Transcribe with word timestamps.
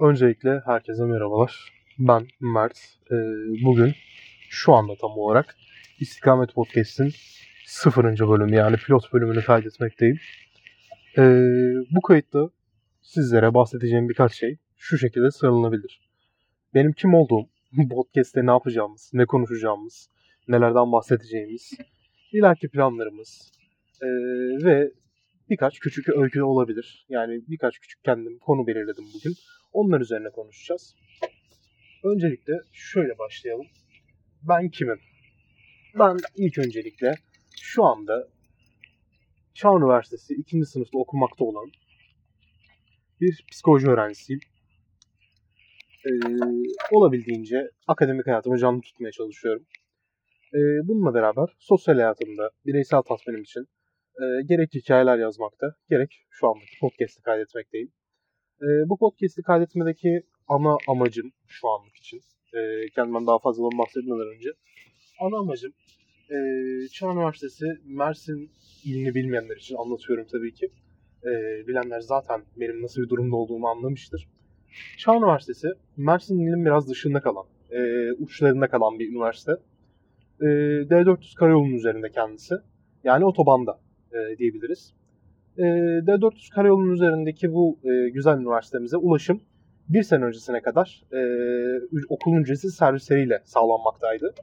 Öncelikle 0.00 0.62
herkese 0.64 1.04
merhabalar. 1.04 1.72
Ben 1.98 2.26
Mert. 2.40 2.78
Ee, 3.10 3.14
bugün 3.64 3.94
şu 4.48 4.72
anda 4.72 4.96
tam 5.00 5.10
olarak 5.10 5.56
İstikamet 5.98 6.54
Podcast'in 6.54 7.12
sıfırıncı 7.66 8.28
bölümü 8.28 8.56
yani 8.56 8.76
pilot 8.76 9.12
bölümünü 9.12 9.44
kaydetmekteyim. 9.44 10.18
Ee, 11.18 11.22
bu 11.90 12.00
kayıtta 12.00 12.50
sizlere 13.02 13.54
bahsedeceğim 13.54 14.08
birkaç 14.08 14.34
şey 14.34 14.56
şu 14.76 14.98
şekilde 14.98 15.30
sıralanabilir. 15.30 16.00
Benim 16.74 16.92
kim 16.92 17.14
olduğum, 17.14 17.48
podcast'te 17.90 18.46
ne 18.46 18.50
yapacağımız, 18.50 19.10
ne 19.12 19.26
konuşacağımız, 19.26 20.08
nelerden 20.48 20.92
bahsedeceğimiz, 20.92 21.72
ileriki 22.32 22.68
planlarımız 22.68 23.52
ee, 24.02 24.06
ve 24.64 24.90
birkaç 25.50 25.78
küçük 25.78 26.08
öykü 26.08 26.42
olabilir. 26.42 27.06
Yani 27.08 27.42
birkaç 27.48 27.78
küçük 27.78 28.04
kendim 28.04 28.38
konu 28.38 28.66
belirledim 28.66 29.04
bugün. 29.14 29.34
Onlar 29.72 30.00
üzerine 30.00 30.30
konuşacağız. 30.30 30.94
Öncelikle 32.04 32.52
şöyle 32.72 33.18
başlayalım. 33.18 33.66
Ben 34.42 34.68
kimim? 34.68 35.00
Ben 35.98 36.16
ilk 36.36 36.58
öncelikle 36.58 37.14
şu 37.60 37.84
anda 37.84 38.28
Çağ 39.54 39.68
Üniversitesi 39.68 40.34
2. 40.34 40.64
sınıfta 40.64 40.98
okumakta 40.98 41.44
olan 41.44 41.70
bir 43.20 43.44
psikoloji 43.50 43.88
öğrencisiyim. 43.88 44.40
Ee, 46.06 46.10
olabildiğince 46.92 47.70
akademik 47.86 48.26
hayatımı 48.26 48.58
canlı 48.58 48.80
tutmaya 48.80 49.12
çalışıyorum. 49.12 49.66
Ee, 50.54 50.58
bununla 50.88 51.14
beraber 51.14 51.48
sosyal 51.58 51.94
hayatımda 51.94 52.50
bireysel 52.66 53.02
tatminim 53.02 53.42
için 53.42 53.66
e, 54.22 54.42
gerek 54.46 54.74
hikayeler 54.74 55.18
yazmakta, 55.18 55.74
gerek 55.90 56.26
şu 56.30 56.48
andaki 56.48 56.78
podcast'i 56.80 57.22
kaydetmekteyim. 57.22 57.92
E, 58.62 58.66
bu 58.88 58.98
podcast'i 58.98 59.42
kaydetmedeki 59.42 60.22
ana 60.48 60.76
amacım 60.88 61.32
şu 61.46 61.68
anlık 61.68 61.96
için, 61.96 62.20
e, 62.54 62.88
kendimden 62.94 63.26
daha 63.26 63.38
fazladan 63.38 63.78
bahsetmeden 63.78 64.36
önce, 64.36 64.50
ana 65.20 65.38
amacım 65.38 65.72
e, 66.30 66.36
Çağ 66.88 67.12
Üniversitesi 67.12 67.66
Mersin 67.84 68.50
ilini 68.84 69.14
bilmeyenler 69.14 69.56
için 69.56 69.76
anlatıyorum 69.76 70.26
tabii 70.32 70.54
ki. 70.54 70.70
E, 71.24 71.30
bilenler 71.68 72.00
zaten 72.00 72.42
benim 72.56 72.82
nasıl 72.82 73.02
bir 73.02 73.08
durumda 73.08 73.36
olduğumu 73.36 73.68
anlamıştır. 73.68 74.28
Çağ 74.98 75.16
Üniversitesi 75.16 75.68
Mersin 75.96 76.38
ilinin 76.38 76.64
biraz 76.64 76.88
dışında 76.88 77.20
kalan, 77.20 77.44
e, 77.70 78.12
uçlarında 78.12 78.68
kalan 78.68 78.98
bir 78.98 79.10
üniversite. 79.12 79.52
E, 80.40 80.46
D400 80.90 81.34
karayolunun 81.34 81.74
üzerinde 81.74 82.10
kendisi. 82.10 82.54
Yani 83.04 83.24
otobanda 83.24 83.80
e, 84.12 84.38
diyebiliriz. 84.38 84.92
E, 85.58 85.62
D400 86.06 86.54
karayolunun 86.54 86.92
üzerindeki 86.92 87.52
bu 87.52 87.78
e, 87.84 88.08
güzel 88.08 88.38
üniversitemize 88.38 88.96
ulaşım 88.96 89.40
bir 89.88 90.02
sene 90.02 90.24
öncesine 90.24 90.60
kadar 90.60 91.02
e, 91.12 91.20
okulun 92.08 92.36
ücretsiz 92.36 92.74
servisleriyle 92.74 93.42
sağlanmaktaydı. 93.44 94.34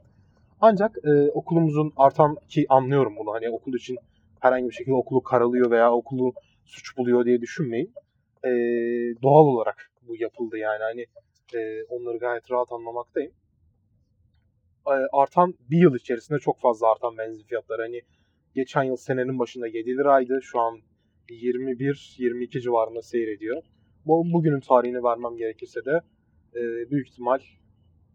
Ancak 0.60 0.96
e, 1.04 1.30
okulumuzun 1.30 1.92
artan 1.96 2.36
ki 2.48 2.66
anlıyorum 2.68 3.16
bunu 3.18 3.32
hani 3.32 3.50
okul 3.50 3.74
için 3.74 3.98
herhangi 4.40 4.68
bir 4.68 4.74
şekilde 4.74 4.94
okulu 4.94 5.22
karalıyor 5.22 5.70
veya 5.70 5.92
okulu 5.92 6.32
suç 6.64 6.96
buluyor 6.96 7.24
diye 7.24 7.40
düşünmeyin. 7.40 7.92
E, 8.44 8.50
doğal 9.22 9.44
olarak 9.44 9.90
bu 10.08 10.16
yapıldı 10.16 10.58
yani 10.58 10.82
hani 10.82 11.06
e, 11.54 11.84
onları 11.84 12.18
gayet 12.18 12.50
rahat 12.50 12.72
anlamaktayım. 12.72 13.32
E, 14.86 14.94
artan 15.12 15.54
bir 15.70 15.78
yıl 15.78 15.94
içerisinde 15.94 16.38
çok 16.38 16.60
fazla 16.60 16.92
artan 16.92 17.18
benzin 17.18 17.42
fiyatları 17.42 17.82
hani 17.82 18.02
geçen 18.58 18.82
yıl 18.82 18.96
senenin 18.96 19.38
başında 19.38 19.66
7 19.66 19.90
liraydı 19.90 20.40
şu 20.42 20.60
an 20.60 20.78
21-22 21.28 22.60
civarında 22.60 23.02
seyrediyor. 23.02 23.62
Bu, 24.06 24.32
bugünün 24.32 24.60
tarihini 24.60 25.02
vermem 25.02 25.36
gerekirse 25.36 25.84
de 25.84 26.00
e, 26.54 26.90
büyük 26.90 27.08
ihtimal 27.08 27.40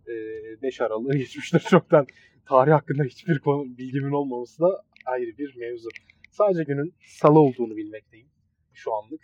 e, 0.08 0.14
5 0.62 0.82
Aralık'ı 0.82 1.18
geçmiştir 1.18 1.60
çoktan. 1.60 2.08
Tarih 2.46 2.72
hakkında 2.72 3.04
hiçbir 3.04 3.40
konu, 3.40 3.78
bilgimin 3.78 4.12
olmaması 4.12 4.62
da 4.62 4.84
ayrı 5.06 5.38
bir 5.38 5.56
mevzu. 5.58 5.90
Sadece 6.32 6.64
günün 6.64 6.94
salı 7.08 7.40
olduğunu 7.40 7.76
bilmekteyim 7.78 8.28
şu 8.74 8.94
anlık. 8.94 9.22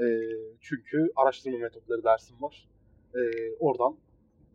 E, 0.00 0.06
çünkü 0.60 1.10
araştırma 1.16 1.58
metotları 1.58 2.04
dersim 2.04 2.36
var. 2.42 2.68
E, 3.14 3.20
oradan 3.60 3.96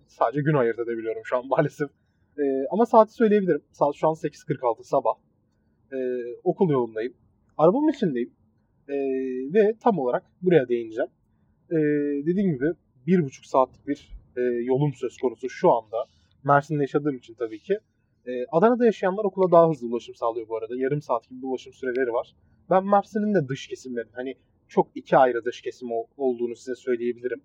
sadece 0.07 0.41
gün 0.41 0.53
ayırt 0.53 0.79
edebiliyorum 0.79 1.21
şu 1.25 1.37
an 1.37 1.47
maalesef. 1.47 1.89
E, 2.37 2.43
ama 2.71 2.85
saati 2.85 3.13
söyleyebilirim. 3.13 3.63
Saat 3.71 3.95
şu 3.95 4.07
an 4.07 4.13
8.46 4.13 4.83
sabah. 4.83 5.24
E, 5.95 5.99
okul 6.43 6.69
yolundayım. 6.69 7.13
Arabamın 7.57 7.91
içindeyim. 7.91 8.31
E, 8.89 8.95
ve 9.53 9.73
tam 9.79 9.99
olarak 9.99 10.23
buraya 10.41 10.67
değineceğim. 10.67 11.09
E, 11.71 11.75
dediğim 12.25 12.53
gibi 12.53 12.71
bir 13.07 13.23
buçuk 13.23 13.45
saatlik 13.45 13.87
bir 13.87 14.11
e, 14.37 14.41
yolum 14.41 14.93
söz 14.93 15.17
konusu 15.17 15.49
şu 15.49 15.71
anda. 15.71 16.05
Mersin'de 16.43 16.83
yaşadığım 16.83 17.17
için 17.17 17.33
tabii 17.33 17.59
ki. 17.59 17.79
E, 18.27 18.45
Adana'da 18.51 18.85
yaşayanlar 18.85 19.23
okula 19.23 19.51
daha 19.51 19.69
hızlı 19.69 19.87
ulaşım 19.87 20.15
sağlıyor 20.15 20.47
bu 20.47 20.57
arada. 20.57 20.75
Yarım 20.77 21.01
saat 21.01 21.29
gibi 21.29 21.41
bir 21.41 21.47
ulaşım 21.47 21.73
süreleri 21.73 22.13
var. 22.13 22.35
Ben 22.69 22.85
Mersin'in 22.85 23.33
de 23.33 23.47
dış 23.47 23.67
kesimlerin 23.67 24.11
hani 24.13 24.35
çok 24.67 24.87
iki 24.95 25.17
ayrı 25.17 25.45
dış 25.45 25.61
kesim 25.61 25.89
olduğunu 26.17 26.55
size 26.55 26.75
söyleyebilirim. 26.75 27.41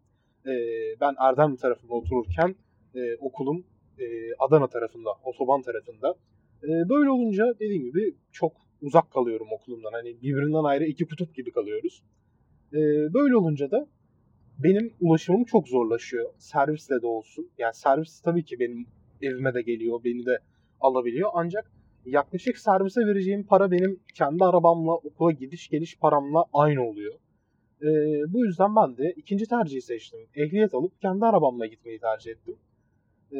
E, 0.46 0.52
ben 1.00 1.14
Erdem 1.18 1.56
tarafında 1.56 1.94
otururken 1.94 2.54
e, 2.94 3.16
okulum 3.16 3.64
e, 3.98 4.04
Adana 4.38 4.66
tarafında, 4.66 5.10
otoban 5.24 5.62
tarafında. 5.62 6.14
E, 6.62 6.88
böyle 6.88 7.10
olunca 7.10 7.54
dediğim 7.60 7.84
gibi 7.84 8.14
çok 8.32 8.52
uzak 8.82 9.10
kalıyorum 9.10 9.46
okulumdan. 9.52 9.92
Hani 9.92 10.22
birbirinden 10.22 10.64
ayrı 10.64 10.84
iki 10.84 11.06
kutup 11.06 11.34
gibi 11.34 11.52
kalıyoruz. 11.52 12.02
E, 12.72 12.78
böyle 13.14 13.36
olunca 13.36 13.70
da 13.70 13.86
benim 14.58 14.92
ulaşımım 15.00 15.44
çok 15.44 15.68
zorlaşıyor. 15.68 16.30
Servisle 16.38 17.02
de 17.02 17.06
olsun. 17.06 17.50
Yani 17.58 17.74
servis 17.74 18.20
tabii 18.20 18.44
ki 18.44 18.60
benim 18.60 18.86
evime 19.22 19.54
de 19.54 19.62
geliyor, 19.62 20.04
beni 20.04 20.26
de 20.26 20.38
alabiliyor. 20.80 21.30
Ancak 21.34 21.70
yaklaşık 22.06 22.58
servise 22.58 23.00
vereceğim 23.00 23.46
para 23.46 23.70
benim 23.70 24.00
kendi 24.14 24.44
arabamla 24.44 24.92
okula 24.92 25.32
gidiş 25.32 25.68
geliş 25.68 25.98
paramla 25.98 26.44
aynı 26.52 26.88
oluyor. 26.88 27.14
Ee, 27.82 27.86
bu 28.32 28.44
yüzden 28.44 28.76
ben 28.76 28.96
de 28.96 29.12
ikinci 29.16 29.46
tercihi 29.46 29.82
seçtim. 29.82 30.20
Ehliyet 30.34 30.74
alıp 30.74 31.00
kendi 31.00 31.24
arabamla 31.24 31.66
gitmeyi 31.66 31.98
tercih 31.98 32.30
ettim. 32.30 32.56
Ee, 33.32 33.36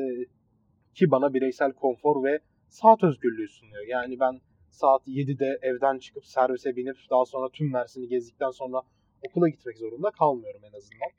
ki 0.95 1.11
bana 1.11 1.35
bireysel 1.35 1.73
konfor 1.73 2.25
ve 2.25 2.39
saat 2.71 3.05
özgürlüğü 3.05 3.49
sunuyor. 3.49 3.87
Yani 3.87 4.21
ben 4.21 4.41
saat 4.71 5.09
7'de 5.09 5.59
evden 5.63 5.99
çıkıp 5.99 6.27
servise 6.27 6.77
binip 6.77 6.97
daha 7.11 7.25
sonra 7.25 7.49
tüm 7.53 7.73
Mersin'i 7.73 8.09
gezdikten 8.09 8.51
sonra 8.51 8.83
okula 9.29 9.49
gitmek 9.49 9.79
zorunda 9.79 10.11
kalmıyorum 10.11 10.61
en 10.65 10.77
azından. 10.77 11.11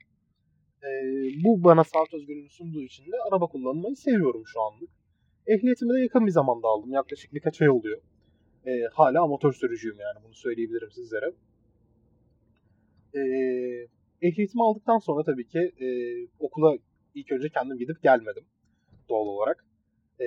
Ee, 0.82 1.44
bu 1.44 1.64
bana 1.64 1.84
saat 1.84 2.14
özgürlüğünü 2.14 2.50
sunduğu 2.50 2.82
için 2.82 3.04
de 3.04 3.16
araba 3.30 3.46
kullanmayı 3.46 3.96
seviyorum 3.96 4.42
şu 4.46 4.60
anlık. 4.60 4.90
Ehliyetimi 5.46 5.94
de 5.94 6.00
yakın 6.00 6.26
bir 6.26 6.30
zamanda 6.30 6.68
aldım. 6.68 6.92
Yaklaşık 6.92 7.34
birkaç 7.34 7.62
ay 7.62 7.70
oluyor. 7.70 8.00
Ee, 8.66 8.82
hala 8.92 9.22
amatör 9.22 9.52
sürücüyüm 9.52 10.00
yani 10.00 10.24
bunu 10.24 10.34
söyleyebilirim 10.34 10.90
sizlere. 10.90 11.32
Ee, 13.14 13.88
ehliyetimi 14.22 14.62
aldıktan 14.62 14.98
sonra 14.98 15.24
tabii 15.24 15.46
ki 15.46 15.58
e, 15.58 15.86
okula 16.38 16.76
ilk 17.14 17.32
önce 17.32 17.48
kendim 17.48 17.78
gidip 17.78 18.02
gelmedim 18.02 18.44
doğal 19.08 19.26
olarak. 19.26 19.64
Ee, 20.22 20.26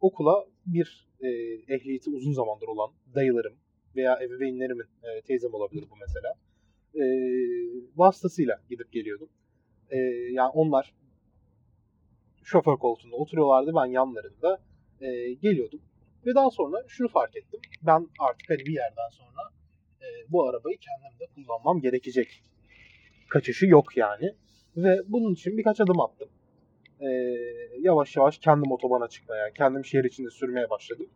okula 0.00 0.46
bir 0.66 1.08
e, 1.20 1.28
ehliyeti 1.74 2.10
uzun 2.10 2.32
zamandır 2.32 2.68
olan 2.68 2.90
dayılarım 3.14 3.54
veya 3.96 4.18
ebeveynlerimin, 4.22 4.86
e, 5.02 5.20
teyzem 5.20 5.54
olabilir 5.54 5.84
bu 5.90 5.94
mesela, 6.00 6.34
e, 6.94 7.04
vasıtasıyla 7.96 8.60
gidip 8.70 8.92
geliyordum. 8.92 9.28
E, 9.90 9.96
yani 10.32 10.50
onlar 10.54 10.94
şoför 12.42 12.76
koltuğunda 12.76 13.16
oturuyorlardı, 13.16 13.72
ben 13.74 13.86
yanlarında 13.86 14.60
e, 15.00 15.32
geliyordum. 15.32 15.80
Ve 16.26 16.34
daha 16.34 16.50
sonra 16.50 16.84
şunu 16.88 17.08
fark 17.08 17.36
ettim. 17.36 17.60
Ben 17.82 18.08
artık 18.18 18.50
hani 18.50 18.58
bir 18.58 18.72
yerden 18.72 19.10
sonra 19.10 19.50
e, 20.00 20.06
bu 20.32 20.48
arabayı 20.48 20.78
kendim 20.78 21.20
de 21.20 21.26
kullanmam 21.34 21.80
gerekecek. 21.80 22.42
Kaçışı 23.28 23.66
yok 23.66 23.96
yani. 23.96 24.34
Ve 24.76 25.02
bunun 25.08 25.34
için 25.34 25.58
birkaç 25.58 25.80
adım 25.80 26.00
attım. 26.00 26.28
E, 27.00 27.08
yavaş 27.80 28.16
yavaş 28.16 28.38
kendim 28.38 28.72
otobana 28.72 29.08
çıkmaya, 29.08 29.52
kendim 29.52 29.84
şehir 29.84 30.04
içinde 30.04 30.30
sürmeye 30.30 30.70
başladım. 30.70 31.06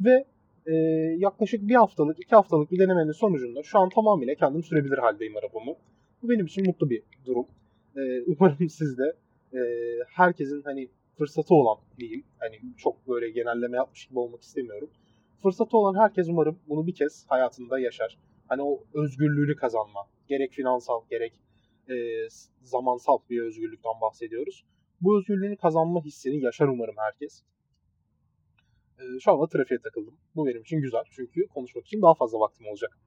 Ve 0.00 0.24
e, 0.66 0.74
yaklaşık 1.18 1.68
bir 1.68 1.74
haftalık, 1.74 2.20
iki 2.20 2.34
haftalık 2.34 2.70
bir 2.70 2.78
denemenin 2.78 3.12
sonucunda 3.12 3.62
şu 3.62 3.78
an 3.78 3.88
tamamıyla 3.88 4.34
kendim 4.34 4.62
sürebilir 4.62 4.98
haldeyim 4.98 5.36
arabamı. 5.36 5.76
Bu 6.22 6.28
benim 6.28 6.46
için 6.46 6.66
mutlu 6.66 6.90
bir 6.90 7.02
durum. 7.26 7.46
E, 7.96 8.22
umarım 8.26 8.68
siz 8.68 8.98
de 8.98 9.12
e, 9.54 9.60
herkesin 10.08 10.62
hani 10.62 10.88
fırsatı 11.18 11.54
olan 11.54 11.78
diyeyim. 11.98 12.24
Hani 12.38 12.60
çok 12.76 13.08
böyle 13.08 13.30
genelleme 13.30 13.76
yapmış 13.76 14.06
gibi 14.06 14.18
olmak 14.18 14.42
istemiyorum. 14.42 14.90
Fırsatı 15.42 15.76
olan 15.76 16.00
herkes 16.00 16.28
umarım 16.28 16.58
bunu 16.68 16.86
bir 16.86 16.94
kez 16.94 17.24
hayatında 17.28 17.78
yaşar. 17.78 18.18
Hani 18.48 18.62
o 18.62 18.84
özgürlüğünü 18.94 19.56
kazanma. 19.56 20.00
Gerek 20.28 20.52
finansal 20.52 21.02
gerek 21.10 21.32
e, 21.90 21.94
zamansal 22.62 23.18
bir 23.30 23.42
özgürlükten 23.42 24.00
bahsediyoruz. 24.00 24.64
Bu 25.00 25.18
özgürlüğünü 25.18 25.56
kazanma 25.56 26.00
hissini 26.04 26.40
yaşar 26.40 26.68
umarım 26.68 26.94
herkes. 26.98 27.42
E, 28.98 29.02
şu 29.20 29.32
anda 29.32 29.46
trafiğe 29.46 29.80
takıldım. 29.80 30.14
Bu 30.36 30.46
benim 30.46 30.60
için 30.60 30.80
güzel 30.80 31.02
çünkü 31.10 31.46
konuşmak 31.46 31.86
için 31.86 32.02
daha 32.02 32.14
fazla 32.14 32.40
vaktim 32.40 32.66
olacak. 32.66 32.98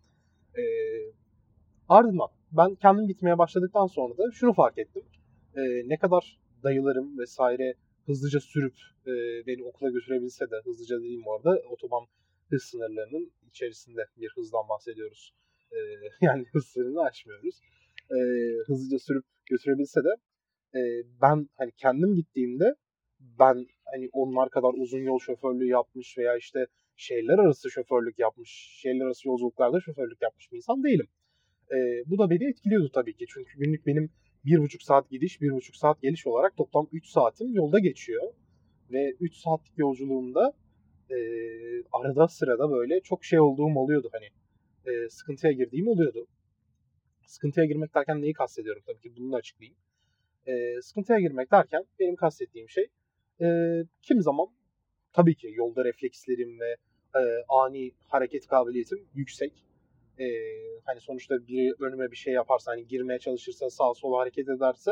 E, 0.58 0.64
ardından 1.90 2.28
ben 2.52 2.76
kendim 2.76 3.08
gitmeye 3.08 3.38
başladıktan 3.38 3.88
sonra 3.88 4.18
da 4.18 4.32
şunu 4.32 4.54
fark 4.54 4.78
ettim. 4.78 5.04
e, 5.56 5.62
ne 5.90 5.98
kadar 5.98 6.40
dayılarım 6.64 7.18
vesaire 7.20 7.74
hızlıca 8.06 8.40
sürüp 8.40 8.76
e, 9.08 9.12
beni 9.48 9.64
okula 9.64 9.90
götürebilse 9.90 10.52
de 10.52 10.56
hızlıca 10.64 11.00
dediğim 11.00 11.26
bu 11.26 11.34
arada 11.34 11.62
otoban 11.70 12.06
hız 12.50 12.64
sınırlarının 12.64 13.32
içerisinde 13.50 14.02
bir 14.18 14.30
hızdan 14.36 14.70
bahsediyoruz. 14.70 15.34
E, 15.72 15.78
yani 16.26 16.46
hız 16.52 16.66
sınırını 16.66 17.02
aşmıyoruz. 17.02 17.62
E, 18.12 18.18
hızlıca 18.68 19.00
sürüp 19.00 19.26
götürebilse 19.46 20.04
de 20.04 20.10
e, 20.76 20.80
ben 21.22 21.50
hani 21.58 21.72
kendim 21.72 22.16
gittiğimde 22.16 22.76
ben 23.20 23.66
hani 23.86 24.10
onlar 24.14 24.50
kadar 24.50 24.74
uzun 24.74 25.00
yol 25.00 25.20
şoförlüğü 25.20 25.68
yapmış 25.68 26.18
veya 26.18 26.38
işte 26.38 26.68
şehirler 26.96 27.40
arası 27.40 27.72
şoförlük 27.72 28.20
yapmış, 28.20 28.50
şehirler 28.82 29.06
arası 29.06 29.28
yolculuklarda 29.28 29.80
şoförlük 29.82 30.22
yapmış 30.22 30.52
bir 30.52 30.58
insan 30.58 30.84
değilim. 30.84 31.08
E, 31.72 31.78
bu 32.06 32.18
da 32.18 32.30
beni 32.30 32.50
etkiliyordu 32.50 32.90
tabii 32.94 33.14
ki. 33.14 33.26
Çünkü 33.30 33.60
günlük 33.60 33.86
benim 33.86 34.10
bir 34.46 34.58
buçuk 34.58 34.82
saat 34.82 35.10
gidiş, 35.10 35.42
bir 35.42 35.52
buçuk 35.52 35.76
saat 35.76 36.02
geliş 36.02 36.28
olarak 36.28 36.58
toplam 36.58 36.88
3 36.92 37.08
saatim 37.08 37.54
yolda 37.54 37.80
geçiyor. 37.80 38.34
Ve 38.92 39.12
3 39.20 39.36
saatlik 39.36 39.78
yolculuğumda 39.78 40.54
e, 41.10 41.18
arada 41.92 42.28
sırada 42.28 42.72
böyle 42.72 43.00
çok 43.02 43.26
şey 43.26 43.40
olduğum 43.40 43.76
oluyordu 43.76 44.10
hani. 44.12 44.26
E, 44.86 45.10
sıkıntıya 45.10 45.54
girdiğim 45.54 45.88
oluyordu. 45.88 46.28
Sıkıntıya 47.26 47.66
girmek 47.66 47.96
derken 47.96 48.22
neyi 48.22 48.34
kastediyorum 48.34 48.84
tabii 48.86 49.00
ki 49.00 49.16
bunu 49.18 49.32
da 49.32 49.38
açıklayayım. 49.38 49.78
E, 50.48 50.82
sıkıntıya 50.82 51.20
girmek 51.20 51.52
derken 51.52 51.84
benim 52.00 52.16
kastettiğim 52.16 52.70
şey 52.70 52.88
e, 53.42 53.48
kim 54.02 54.22
zaman 54.22 54.48
tabii 55.14 55.36
ki 55.36 55.52
yolda 55.54 55.86
reflekslerim 55.86 56.60
ve 56.60 56.76
e, 57.16 57.22
ani 57.50 57.92
hareket 58.08 58.48
kabiliyetim 58.48 59.08
yüksek. 59.16 59.54
E, 60.20 60.26
hani 60.86 61.00
sonuçta 61.02 61.48
biri 61.48 61.74
önüme 61.80 62.12
bir 62.12 62.16
şey 62.16 62.34
yaparsa 62.34 62.72
hani 62.72 62.88
girmeye 62.88 63.20
çalışırsa 63.20 63.70
sağa 63.70 63.94
sola 63.94 64.20
hareket 64.20 64.50
ederse 64.50 64.92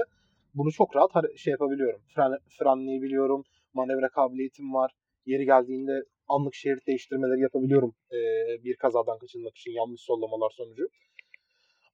bunu 0.54 0.72
çok 0.72 0.96
rahat 0.96 1.38
şey 1.38 1.52
yapabiliyorum. 1.52 2.02
Fren, 2.16 2.38
frenleyebiliyorum. 2.60 3.44
Manevra 3.74 4.10
kabiliyetim 4.10 4.74
var. 4.74 4.92
Yeri 5.26 5.46
geldiğinde 5.46 6.04
anlık 6.28 6.56
şerit 6.56 6.88
değiştirmeleri 6.88 7.42
yapabiliyorum 7.42 7.96
e, 8.12 8.18
bir 8.64 8.76
kazadan 8.76 9.18
kaçınmak 9.18 9.58
için 9.58 9.72
yanlış 9.72 10.02
sollamalar 10.02 10.50
sonucu. 10.50 10.88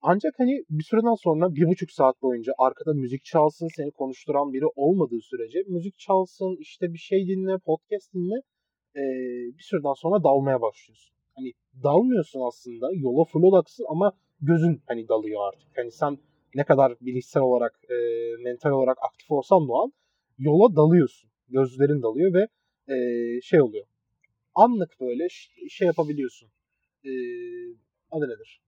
Ancak 0.03 0.33
hani 0.39 0.63
bir 0.69 0.83
süreden 0.83 1.15
sonra 1.15 1.55
bir 1.55 1.67
buçuk 1.67 1.91
saat 1.91 2.21
boyunca 2.21 2.53
arkada 2.57 2.93
müzik 2.93 3.23
çalsın, 3.23 3.67
seni 3.75 3.91
konuşturan 3.91 4.53
biri 4.53 4.65
olmadığı 4.75 5.21
sürece 5.21 5.63
müzik 5.67 5.97
çalsın, 5.99 6.57
işte 6.59 6.93
bir 6.93 6.97
şey 6.97 7.27
dinle, 7.27 7.57
podcast 7.57 8.13
dinle 8.13 8.35
e, 8.95 9.01
bir 9.57 9.63
süreden 9.63 9.93
sonra 9.93 10.23
dalmaya 10.23 10.61
başlıyorsun. 10.61 11.15
Hani 11.35 11.51
dalmıyorsun 11.83 12.41
aslında, 12.47 12.89
yola 12.93 13.23
full 13.23 13.43
odaksın 13.43 13.85
ama 13.89 14.11
gözün 14.41 14.81
hani 14.87 15.07
dalıyor 15.07 15.47
artık. 15.47 15.77
Hani 15.77 15.91
sen 15.91 16.17
ne 16.55 16.63
kadar 16.63 16.93
bilişsel 17.01 17.43
olarak, 17.43 17.79
e, 17.89 17.95
mental 18.43 18.71
olarak 18.71 18.97
aktif 19.01 19.31
olsan 19.31 19.69
da 19.69 19.73
an 19.73 19.93
yola 20.37 20.75
dalıyorsun. 20.75 21.29
Gözlerin 21.49 22.01
dalıyor 22.01 22.33
ve 22.33 22.47
e, 22.93 22.95
şey 23.41 23.61
oluyor. 23.61 23.85
Anlık 24.55 24.99
böyle 25.01 25.27
şey 25.69 25.87
yapabiliyorsun. 25.87 26.49
E, 27.05 27.11
adı 28.11 28.25
nedir? 28.25 28.61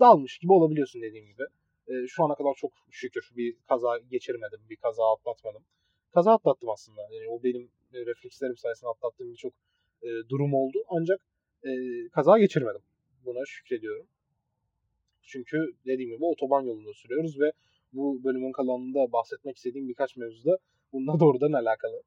Dalmış 0.00 0.38
gibi 0.38 0.52
olabiliyorsun 0.52 1.02
dediğim 1.02 1.26
gibi. 1.26 1.42
E, 1.88 2.06
şu 2.08 2.24
ana 2.24 2.34
kadar 2.34 2.54
çok 2.54 2.72
şükür 2.90 3.30
bir 3.36 3.56
kaza 3.68 3.98
geçirmedim, 4.10 4.60
bir 4.70 4.76
kaza 4.76 5.12
atlatmadım. 5.12 5.62
Kaza 6.14 6.32
atlattım 6.32 6.70
aslında. 6.70 7.02
Yani 7.02 7.28
o 7.28 7.42
benim 7.42 7.70
e, 7.94 8.06
reflekslerim 8.06 8.56
sayesinde 8.56 8.90
atlattığım 8.90 9.32
birçok 9.32 9.52
e, 10.02 10.08
durum 10.28 10.54
oldu. 10.54 10.78
Ancak 10.88 11.20
e, 11.64 11.70
kaza 12.08 12.38
geçirmedim. 12.38 12.82
Buna 13.24 13.44
şükrediyorum. 13.46 14.06
Çünkü 15.22 15.72
dediğim 15.86 16.10
gibi 16.10 16.24
otoban 16.24 16.62
yolunda 16.62 16.92
sürüyoruz 16.92 17.40
ve 17.40 17.52
bu 17.92 18.24
bölümün 18.24 18.52
kalanında 18.52 19.12
bahsetmek 19.12 19.56
istediğim 19.56 19.88
birkaç 19.88 20.16
mevzuda 20.16 20.58
bununla 20.92 21.20
doğrudan 21.20 21.52
alakalı. 21.52 22.02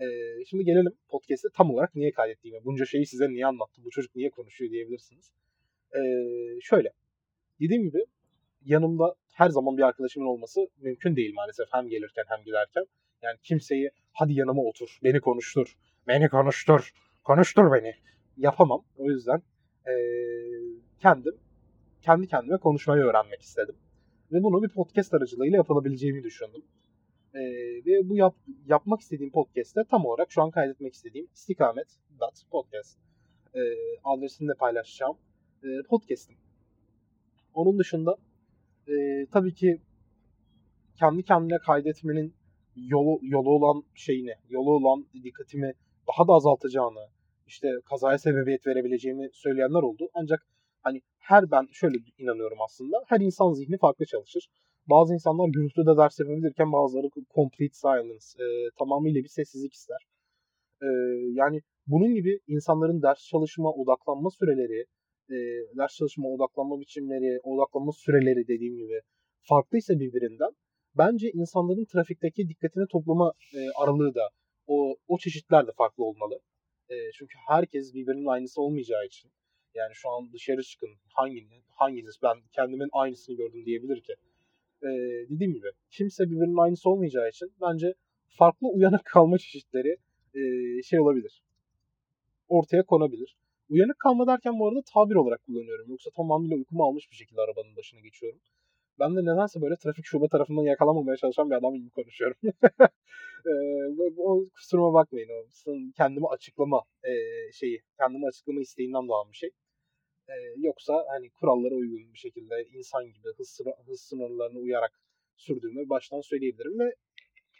Ee, 0.00 0.04
şimdi 0.46 0.64
gelelim 0.64 0.92
podcast'te 1.08 1.48
tam 1.54 1.70
olarak 1.70 1.94
niye 1.94 2.12
kaydettiğime. 2.12 2.64
Bunca 2.64 2.84
şeyi 2.84 3.06
size 3.06 3.28
niye 3.28 3.46
anlattım, 3.46 3.84
bu 3.84 3.90
çocuk 3.90 4.16
niye 4.16 4.30
konuşuyor 4.30 4.70
diyebilirsiniz. 4.70 5.32
Ee, 5.94 6.00
şöyle, 6.60 6.92
dediğim 7.60 7.82
gibi 7.82 8.04
yanımda 8.64 9.14
her 9.32 9.48
zaman 9.48 9.76
bir 9.76 9.82
arkadaşımın 9.82 10.26
olması 10.26 10.68
mümkün 10.80 11.16
değil 11.16 11.34
maalesef. 11.34 11.66
Hem 11.70 11.88
gelirken 11.88 12.24
hem 12.28 12.44
giderken. 12.44 12.84
Yani 13.22 13.38
kimseyi 13.42 13.90
hadi 14.12 14.32
yanıma 14.32 14.62
otur, 14.62 14.98
beni 15.04 15.20
konuştur, 15.20 15.76
beni 16.08 16.28
konuştur, 16.28 16.92
konuştur 17.24 17.72
beni 17.72 17.94
yapamam. 18.36 18.84
O 18.96 19.10
yüzden 19.10 19.42
e, 19.86 19.94
kendim 20.98 21.34
kendi 22.02 22.26
kendime 22.26 22.58
konuşmayı 22.58 23.02
öğrenmek 23.02 23.42
istedim. 23.42 23.74
Ve 24.32 24.42
bunu 24.42 24.62
bir 24.62 24.68
podcast 24.68 25.14
aracılığıyla 25.14 25.56
yapılabileceğimi 25.56 26.22
düşündüm. 26.22 26.62
E, 27.34 27.40
ve 27.86 28.08
bu 28.08 28.16
yap, 28.16 28.34
yapmak 28.66 29.00
istediğim 29.00 29.32
podcast'te 29.32 29.84
tam 29.90 30.06
olarak 30.06 30.32
şu 30.32 30.42
an 30.42 30.50
kaydetmek 30.50 30.94
istediğim 30.94 31.28
istikamet.podcast 31.34 32.98
e, 33.54 33.60
adresini 34.04 34.48
de 34.48 34.54
paylaşacağım 34.54 35.16
e, 35.62 35.68
podcast'im. 35.88 36.36
Onun 37.54 37.78
dışında 37.78 38.16
e, 38.88 39.26
tabii 39.32 39.54
ki 39.54 39.80
kendi 40.98 41.22
kendine 41.22 41.58
kaydetmenin 41.58 42.34
yolu, 42.76 43.18
yolu 43.22 43.50
olan 43.50 43.82
şeyini, 43.94 44.34
yolu 44.48 44.70
olan 44.70 45.06
dikkatimi 45.22 45.72
daha 46.08 46.28
da 46.28 46.32
azaltacağını, 46.32 47.08
işte 47.46 47.68
kazaya 47.90 48.18
sebebiyet 48.18 48.66
verebileceğimi 48.66 49.28
söyleyenler 49.32 49.82
oldu. 49.82 50.08
Ancak 50.14 50.46
hani 50.82 51.00
her 51.18 51.50
ben 51.50 51.68
şöyle 51.72 51.98
inanıyorum 52.18 52.58
aslında. 52.64 52.96
Her 53.06 53.20
insan 53.20 53.52
zihni 53.52 53.78
farklı 53.78 54.06
çalışır. 54.06 54.48
Bazı 54.86 55.14
insanlar 55.14 55.48
gürültüde 55.48 55.96
ders 55.96 56.20
yapabilirken 56.20 56.72
bazıları 56.72 57.08
complete 57.34 57.74
silence, 57.74 58.26
e, 58.38 58.46
tamamıyla 58.78 59.22
bir 59.22 59.28
sessizlik 59.28 59.72
ister. 59.72 59.98
E, 60.82 60.86
yani 61.32 61.60
bunun 61.86 62.14
gibi 62.14 62.38
insanların 62.46 63.02
ders 63.02 63.26
çalışma, 63.26 63.72
odaklanma 63.72 64.30
süreleri, 64.30 64.84
e, 65.30 65.36
ders 65.78 65.96
çalışma 65.96 66.28
odaklanma 66.28 66.80
biçimleri, 66.80 67.40
odaklanma 67.42 67.92
süreleri 67.92 68.48
dediğim 68.48 68.76
gibi 68.76 69.00
farklıysa 69.42 70.00
birbirinden 70.00 70.50
bence 70.98 71.30
insanların 71.30 71.84
trafikteki 71.84 72.48
dikkatini 72.48 72.86
toplama 72.86 73.32
e, 73.54 73.58
aralığı 73.76 74.14
da 74.14 74.28
o, 74.66 74.96
o 75.08 75.18
çeşitler 75.18 75.66
de 75.66 75.70
farklı 75.72 76.04
olmalı. 76.04 76.40
E, 76.88 76.94
çünkü 77.18 77.34
herkes 77.48 77.94
birbirinin 77.94 78.26
aynısı 78.26 78.62
olmayacağı 78.62 79.06
için 79.06 79.30
yani 79.74 79.94
şu 79.94 80.10
an 80.10 80.32
dışarı 80.32 80.62
çıkın 80.62 80.90
hanginiz, 81.14 81.62
hanginiz 81.68 82.18
ben 82.22 82.36
kendimin 82.52 82.88
aynısını 82.92 83.36
gördüm 83.36 83.66
diyebilir 83.66 84.00
ki. 84.02 84.12
E, 84.82 84.88
dediğim 85.30 85.52
gibi 85.52 85.66
kimse 85.90 86.24
birbirinin 86.24 86.62
aynısı 86.62 86.90
olmayacağı 86.90 87.28
için 87.28 87.52
bence 87.60 87.94
farklı 88.28 88.68
uyanık 88.68 89.04
kalma 89.04 89.38
çeşitleri 89.38 89.96
e, 90.34 90.42
şey 90.82 91.00
olabilir. 91.00 91.42
Ortaya 92.48 92.82
konabilir. 92.82 93.36
Uyanık 93.68 93.98
kalma 93.98 94.26
derken 94.26 94.58
bu 94.58 94.68
arada 94.68 94.82
tabir 94.94 95.14
olarak 95.14 95.42
kullanıyorum. 95.42 95.90
Yoksa 95.90 96.10
tamamıyla 96.10 96.56
uykumu 96.56 96.84
almış 96.84 97.10
bir 97.10 97.16
şekilde 97.16 97.40
arabanın 97.40 97.76
başına 97.76 98.00
geçiyorum. 98.00 98.40
Ben 98.98 99.16
de 99.16 99.20
nedense 99.20 99.62
böyle 99.62 99.76
trafik 99.76 100.04
şube 100.04 100.28
tarafından 100.28 100.62
yakalanmamaya 100.62 101.16
çalışan 101.16 101.50
bir 101.50 101.54
adam 101.54 101.74
gibi 101.74 101.90
konuşuyorum. 101.90 102.36
o 104.18 104.44
kusuruma 104.54 104.92
bakmayın. 104.92 105.28
O 105.28 105.72
kendimi 105.96 106.28
açıklama 106.28 106.82
şeyi, 107.52 107.82
kendimi 107.98 108.26
açıklama 108.26 108.60
isteğinden 108.60 109.08
doğan 109.08 109.32
bir 109.32 109.36
şey. 109.36 109.50
Yoksa 110.56 111.04
hani 111.08 111.30
kurallara 111.30 111.74
uygun 111.74 112.12
bir 112.12 112.18
şekilde 112.18 112.66
insan 112.72 113.04
gibi 113.04 113.28
hız, 113.36 113.60
hız 113.86 114.00
sınırlarına 114.00 114.58
uyarak 114.58 115.00
sürdüğümü 115.36 115.88
baştan 115.88 116.20
söyleyebilirim 116.20 116.78
ve 116.78 116.94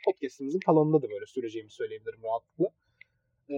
podcastimizin 0.04 0.60
kalanında 0.60 1.02
da 1.02 1.10
böyle 1.10 1.26
süreceğimi 1.26 1.70
söyleyebilirim 1.70 2.22
rahatlıkla. 2.22 2.68
E, 3.50 3.56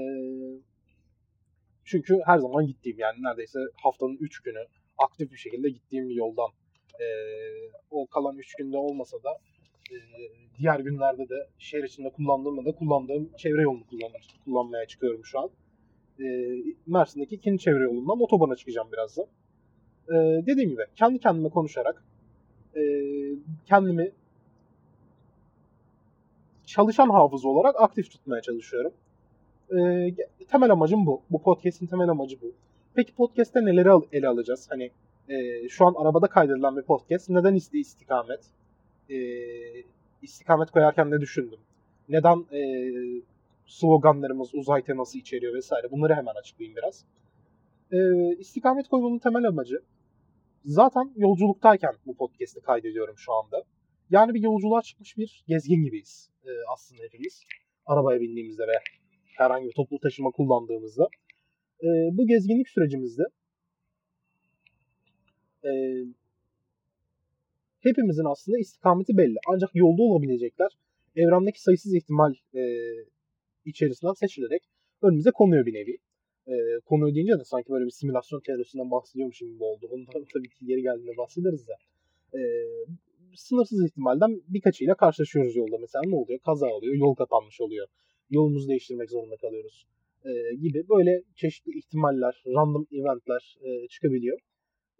çünkü 1.86 2.20
her 2.24 2.38
zaman 2.38 2.66
gittiğim 2.66 2.98
yani 2.98 3.22
neredeyse 3.22 3.58
haftanın 3.82 4.16
3 4.20 4.40
günü 4.40 4.66
aktif 4.98 5.32
bir 5.32 5.36
şekilde 5.36 5.68
gittiğim 5.68 6.08
bir 6.08 6.14
yoldan 6.14 6.48
e, 7.00 7.06
o 7.90 8.06
kalan 8.06 8.36
3 8.36 8.54
günde 8.54 8.76
olmasa 8.76 9.16
da 9.16 9.30
e, 9.92 9.96
diğer 10.58 10.80
günlerde 10.80 11.28
de 11.28 11.48
şehir 11.58 11.84
içinde 11.84 12.10
kullandığımda 12.10 12.64
da 12.64 12.72
kullandığım 12.72 13.30
çevre 13.36 13.62
yolunu 13.62 13.86
kullan 13.86 14.12
kullanmaya 14.44 14.86
çıkıyorum 14.86 15.24
şu 15.24 15.40
an. 15.40 15.50
E, 16.20 16.26
Mersin'deki 16.86 17.34
ikinci 17.34 17.64
çevre 17.64 17.84
yolundan 17.84 18.22
otobana 18.22 18.56
çıkacağım 18.56 18.92
birazdan. 18.92 19.26
E, 20.08 20.14
dediğim 20.46 20.70
gibi 20.70 20.82
kendi 20.96 21.18
kendime 21.18 21.48
konuşarak 21.48 22.04
e, 22.76 22.82
kendimi 23.66 24.12
çalışan 26.66 27.08
hafız 27.08 27.44
olarak 27.44 27.80
aktif 27.80 28.10
tutmaya 28.10 28.42
çalışıyorum. 28.42 28.92
E, 29.70 29.78
temel 30.48 30.70
amacım 30.70 31.06
bu. 31.06 31.22
Bu 31.30 31.42
podcast'in 31.42 31.86
temel 31.86 32.08
amacı 32.08 32.40
bu. 32.42 32.52
Peki 32.94 33.14
podcast'te 33.14 33.64
neleri 33.64 33.90
al- 33.90 34.02
ele 34.12 34.28
alacağız? 34.28 34.66
Hani 34.70 34.90
e, 35.28 35.68
şu 35.68 35.86
an 35.86 35.94
arabada 35.96 36.26
kaydedilen 36.26 36.76
bir 36.76 36.82
podcast. 36.82 37.30
Neden 37.30 37.54
isti 37.54 37.80
istikamet? 37.80 38.40
E, 39.10 39.16
istikamet 40.22 40.70
koyarken 40.70 41.10
ne 41.10 41.20
düşündüm? 41.20 41.58
Neden 42.08 42.38
e, 42.52 42.60
sloganlarımız 43.66 44.54
uzay 44.54 44.82
teması 44.82 45.18
içeriyor 45.18 45.54
vesaire? 45.54 45.90
Bunları 45.90 46.14
hemen 46.14 46.34
açıklayayım 46.34 46.76
biraz. 46.76 47.04
E, 47.92 47.98
istikamet 48.38 48.88
koymanın 48.88 49.18
temel 49.18 49.44
amacı 49.48 49.82
zaten 50.64 51.12
yolculuktayken 51.16 51.92
bu 52.06 52.14
podcast'i 52.14 52.60
kaydediyorum 52.60 53.14
şu 53.18 53.32
anda. 53.34 53.62
Yani 54.10 54.34
bir 54.34 54.42
yolculuğa 54.42 54.82
çıkmış 54.82 55.16
bir 55.18 55.44
gezgin 55.48 55.84
gibiyiz 55.84 56.30
e, 56.44 56.50
aslında 56.72 57.02
hepimiz. 57.02 57.42
Arabaya 57.86 58.20
bindiğimizde 58.20 58.62
ve 58.62 58.72
herhangi 59.36 59.66
bir 59.66 59.72
toplu 59.72 59.98
taşıma 59.98 60.30
kullandığımızda. 60.30 61.08
E, 61.82 61.86
bu 62.12 62.26
gezginlik 62.26 62.68
sürecimizde 62.68 63.22
e, 65.64 65.70
hepimizin 67.80 68.24
aslında 68.24 68.58
istikameti 68.58 69.16
belli. 69.16 69.36
Ancak 69.48 69.70
yolda 69.74 70.02
olabilecekler 70.02 70.70
evrendeki 71.16 71.62
sayısız 71.62 71.94
ihtimal 71.94 72.34
e, 72.54 72.62
içerisinden 73.64 74.12
seçilerek 74.12 74.62
önümüze 75.02 75.30
konuyor 75.30 75.66
bir 75.66 75.74
nevi. 75.74 75.98
E, 76.46 76.80
konuyor 76.80 77.14
deyince 77.14 77.38
de 77.38 77.44
sanki 77.44 77.68
böyle 77.70 77.84
bir 77.84 77.90
simülasyon 77.90 78.40
teorisinden 78.40 78.90
bahsediyormuşum 78.90 79.48
gibi 79.48 79.64
oldu. 79.64 79.88
Ondan 79.90 80.26
tabii 80.32 80.48
ki 80.48 80.66
geri 80.66 80.82
geldiğinde 80.82 81.16
bahsederiz 81.16 81.68
de. 81.68 81.72
E, 82.38 82.40
sınırsız 83.36 83.84
ihtimalden 83.84 84.42
birkaçıyla 84.48 84.94
karşılaşıyoruz 84.94 85.56
yolda. 85.56 85.78
Mesela 85.78 86.02
ne 86.06 86.16
oluyor? 86.16 86.38
Kaza 86.38 86.66
oluyor, 86.66 86.94
yol 86.94 87.14
kapanmış 87.14 87.60
oluyor. 87.60 87.86
Yolumuzu 88.30 88.68
değiştirmek 88.68 89.10
zorunda 89.10 89.36
kalıyoruz. 89.36 89.86
E, 90.24 90.54
gibi 90.54 90.88
böyle 90.88 91.22
çeşitli 91.34 91.78
ihtimaller, 91.78 92.42
random 92.46 92.86
eventler 92.92 93.58
e, 93.62 93.88
çıkabiliyor. 93.88 94.38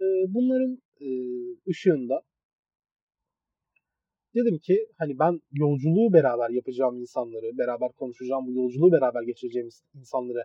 E, 0.01 0.05
bunların 0.29 0.83
e, 1.01 1.09
ışığında 1.71 2.23
dedim 4.35 4.59
ki 4.59 4.87
hani 4.99 5.19
ben 5.19 5.41
yolculuğu 5.53 6.13
beraber 6.13 6.51
yapacağım 6.51 7.01
insanları, 7.01 7.59
beraber 7.59 7.93
konuşacağım 7.93 8.47
bu 8.47 8.53
yolculuğu 8.53 8.93
beraber 8.93 9.23
geçireceğim 9.23 9.69
insanları 9.95 10.45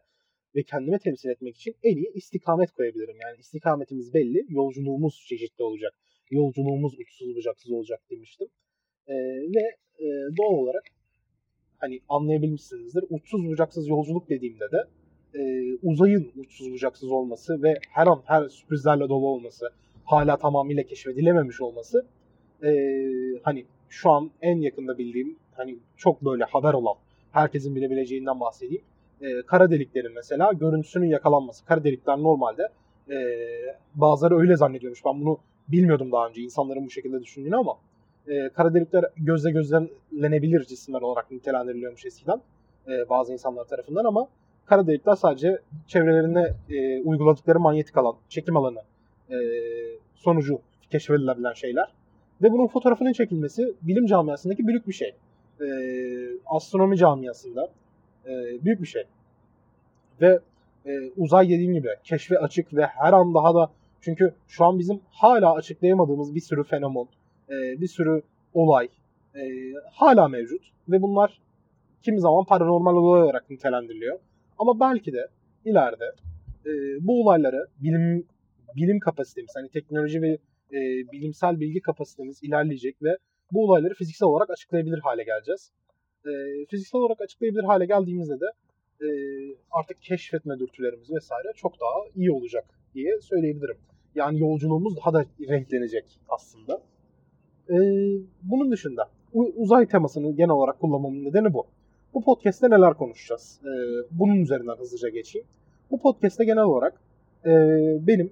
ve 0.55 0.63
kendime 0.63 1.00
temsil 1.00 1.29
etmek 1.29 1.55
için 1.55 1.75
en 1.83 1.97
iyi 1.97 2.11
istikamet 2.13 2.71
koyabilirim. 2.71 3.15
Yani 3.21 3.38
istikametimiz 3.39 4.13
belli, 4.13 4.45
yolculuğumuz 4.50 5.25
çeşitli 5.29 5.63
olacak. 5.63 5.93
Yolculuğumuz 6.29 7.00
uçsuz 7.00 7.35
bucaksız 7.35 7.71
olacak 7.71 8.01
demiştim. 8.11 8.47
Ee, 9.07 9.13
ve 9.55 9.75
e, 10.00 10.07
doğal 10.38 10.55
olarak 10.57 10.83
hani 11.81 12.00
anlayabilmişsinizdir. 12.09 13.05
Uçsuz 13.09 13.47
bucaksız 13.47 13.88
yolculuk 13.88 14.29
dediğimde 14.29 14.65
de 14.71 14.83
e, 15.39 15.41
uzayın 15.83 16.31
uçsuz 16.38 16.71
bucaksız 16.73 17.11
olması 17.11 17.63
ve 17.63 17.73
her 17.89 18.07
an 18.07 18.21
her 18.25 18.50
sürprizlerle 18.50 19.09
dolu 19.09 19.27
olması, 19.27 19.69
hala 20.05 20.38
tamamıyla 20.38 20.83
keşfedilememiş 20.83 21.61
olması 21.61 22.05
e, 22.63 22.71
hani 23.43 23.65
şu 23.89 24.11
an 24.11 24.31
en 24.41 24.57
yakında 24.57 24.97
bildiğim 24.97 25.35
hani 25.51 25.77
çok 25.97 26.25
böyle 26.25 26.43
haber 26.43 26.73
olan 26.73 26.95
herkesin 27.31 27.75
bilebileceğinden 27.75 28.39
bahsedeyim. 28.39 28.83
E, 29.21 29.41
kara 29.41 29.71
deliklerin 29.71 30.13
mesela 30.15 30.53
görüntüsünün 30.53 31.07
yakalanması. 31.07 31.65
Kara 31.65 31.83
delikler 31.83 32.17
normalde 32.17 32.67
e, 33.09 33.15
bazıları 33.95 34.38
öyle 34.38 34.55
zannediyormuş. 34.55 35.05
Ben 35.05 35.21
bunu 35.21 35.38
bilmiyordum 35.67 36.11
daha 36.11 36.27
önce 36.27 36.41
insanların 36.41 36.85
bu 36.85 36.89
şekilde 36.89 37.21
düşündüğünü 37.21 37.55
ama 37.55 37.77
e, 38.27 38.49
kara 38.49 38.73
delikler 38.73 39.05
gözle 39.17 39.51
gözlemlenebilir 39.51 40.65
cisimler 40.65 41.01
olarak 41.01 41.31
nitelendiriliyormuş 41.31 42.05
eskiden 42.05 42.41
e, 42.87 43.09
bazı 43.09 43.33
insanlar 43.33 43.65
tarafından 43.65 44.05
ama 44.05 44.27
kara 44.65 44.87
delikler 44.87 45.15
sadece 45.15 45.59
çevrelerinde 45.87 46.55
e, 46.69 47.01
uyguladıkları 47.01 47.59
manyetik 47.59 47.97
alan, 47.97 48.15
çekim 48.29 48.57
alanı 48.57 48.79
e, 49.29 49.35
sonucu 50.15 50.61
keşfedilebilen 50.89 51.53
şeyler. 51.53 51.87
Ve 52.41 52.51
bunun 52.51 52.67
fotoğrafının 52.67 53.13
çekilmesi 53.13 53.73
bilim 53.81 54.05
camiasındaki 54.05 54.67
büyük 54.67 54.87
bir 54.87 54.93
şey. 54.93 55.15
E, 55.61 55.65
astronomi 56.45 56.97
camiasında 56.97 57.69
e, 58.25 58.31
büyük 58.65 58.81
bir 58.81 58.87
şey. 58.87 59.03
Ve 60.21 60.39
e, 60.85 60.91
uzay 61.17 61.49
dediğim 61.49 61.73
gibi 61.73 61.89
keşfe 62.03 62.39
açık 62.39 62.73
ve 62.73 62.85
her 62.85 63.13
an 63.13 63.33
daha 63.33 63.55
da 63.55 63.71
çünkü 64.01 64.33
şu 64.47 64.65
an 64.65 64.79
bizim 64.79 65.01
hala 65.11 65.53
açıklayamadığımız 65.53 66.35
bir 66.35 66.41
sürü 66.41 66.63
fenomen, 66.63 67.07
e, 67.51 67.81
bir 67.81 67.88
sürü 67.88 68.22
olay 68.53 68.89
e, 69.36 69.41
hala 69.91 70.27
mevcut. 70.27 70.62
Ve 70.89 71.01
bunlar 71.01 71.41
kimi 72.03 72.20
zaman 72.20 72.46
paranormal 72.46 72.96
olay 72.96 73.24
olarak 73.24 73.50
nitelendiriliyor. 73.50 74.20
Ama 74.58 74.79
belki 74.79 75.13
de 75.13 75.27
ileride 75.65 76.12
e, 76.65 76.72
bu 77.00 77.22
olayları 77.22 77.67
bilim 77.79 78.25
bilim 78.75 79.00
kapasitemiz, 79.00 79.51
hani 79.55 79.70
teknoloji 79.70 80.22
ve 80.22 80.38
e, 80.72 80.79
bilimsel 81.12 81.60
bilgi 81.60 81.81
kapasitemiz 81.81 82.43
ilerleyecek 82.43 83.03
ve 83.03 83.17
bu 83.51 83.63
olayları 83.63 83.93
fiziksel 83.93 84.29
olarak 84.29 84.50
açıklayabilir 84.50 85.00
hale 85.00 85.24
geleceğiz. 85.24 85.72
E, 86.25 86.31
fiziksel 86.70 87.01
olarak 87.01 87.22
açıklayabilir 87.22 87.63
hale 87.63 87.86
geldiğimizde 87.86 88.39
de 88.39 88.46
e, 89.05 89.08
artık 89.72 90.01
keşfetme 90.01 90.60
dürtülerimiz 90.60 91.12
vesaire 91.12 91.53
çok 91.55 91.79
daha 91.79 92.15
iyi 92.15 92.31
olacak 92.31 92.65
diye 92.93 93.22
söyleyebilirim. 93.22 93.77
Yani 94.15 94.39
yolculuğumuz 94.39 94.98
daha 94.98 95.13
da 95.13 95.25
renklenecek 95.50 96.20
aslında. 96.29 96.81
E, 97.71 97.77
bunun 98.43 98.71
dışında 98.71 99.09
uzay 99.33 99.85
temasını 99.85 100.31
genel 100.31 100.49
olarak 100.49 100.79
kullanmamın 100.79 101.25
nedeni 101.25 101.53
bu. 101.53 101.65
Bu 102.13 102.23
podcast'te 102.23 102.69
neler 102.69 102.93
konuşacağız? 102.93 103.59
E, 103.63 103.71
bunun 104.11 104.35
üzerinden 104.35 104.75
hızlıca 104.75 105.09
geçeyim. 105.09 105.47
Bu 105.91 105.99
podcast'te 105.99 106.45
genel 106.45 106.63
olarak 106.63 106.93
e, 107.45 107.51
benim 108.07 108.31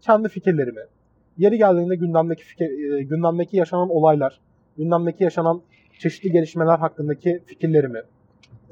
kendi 0.00 0.28
fikirlerimi, 0.28 0.80
yeri 1.38 1.58
geldiğinde 1.58 1.96
gündemdeki 1.96 2.44
fikir, 2.44 2.94
e, 2.94 3.02
gündemdeki 3.02 3.56
yaşanan 3.56 3.90
olaylar, 3.90 4.40
gündemdeki 4.76 5.24
yaşanan 5.24 5.62
çeşitli 5.98 6.32
gelişmeler 6.32 6.78
hakkındaki 6.78 7.42
fikirlerimi, 7.46 8.02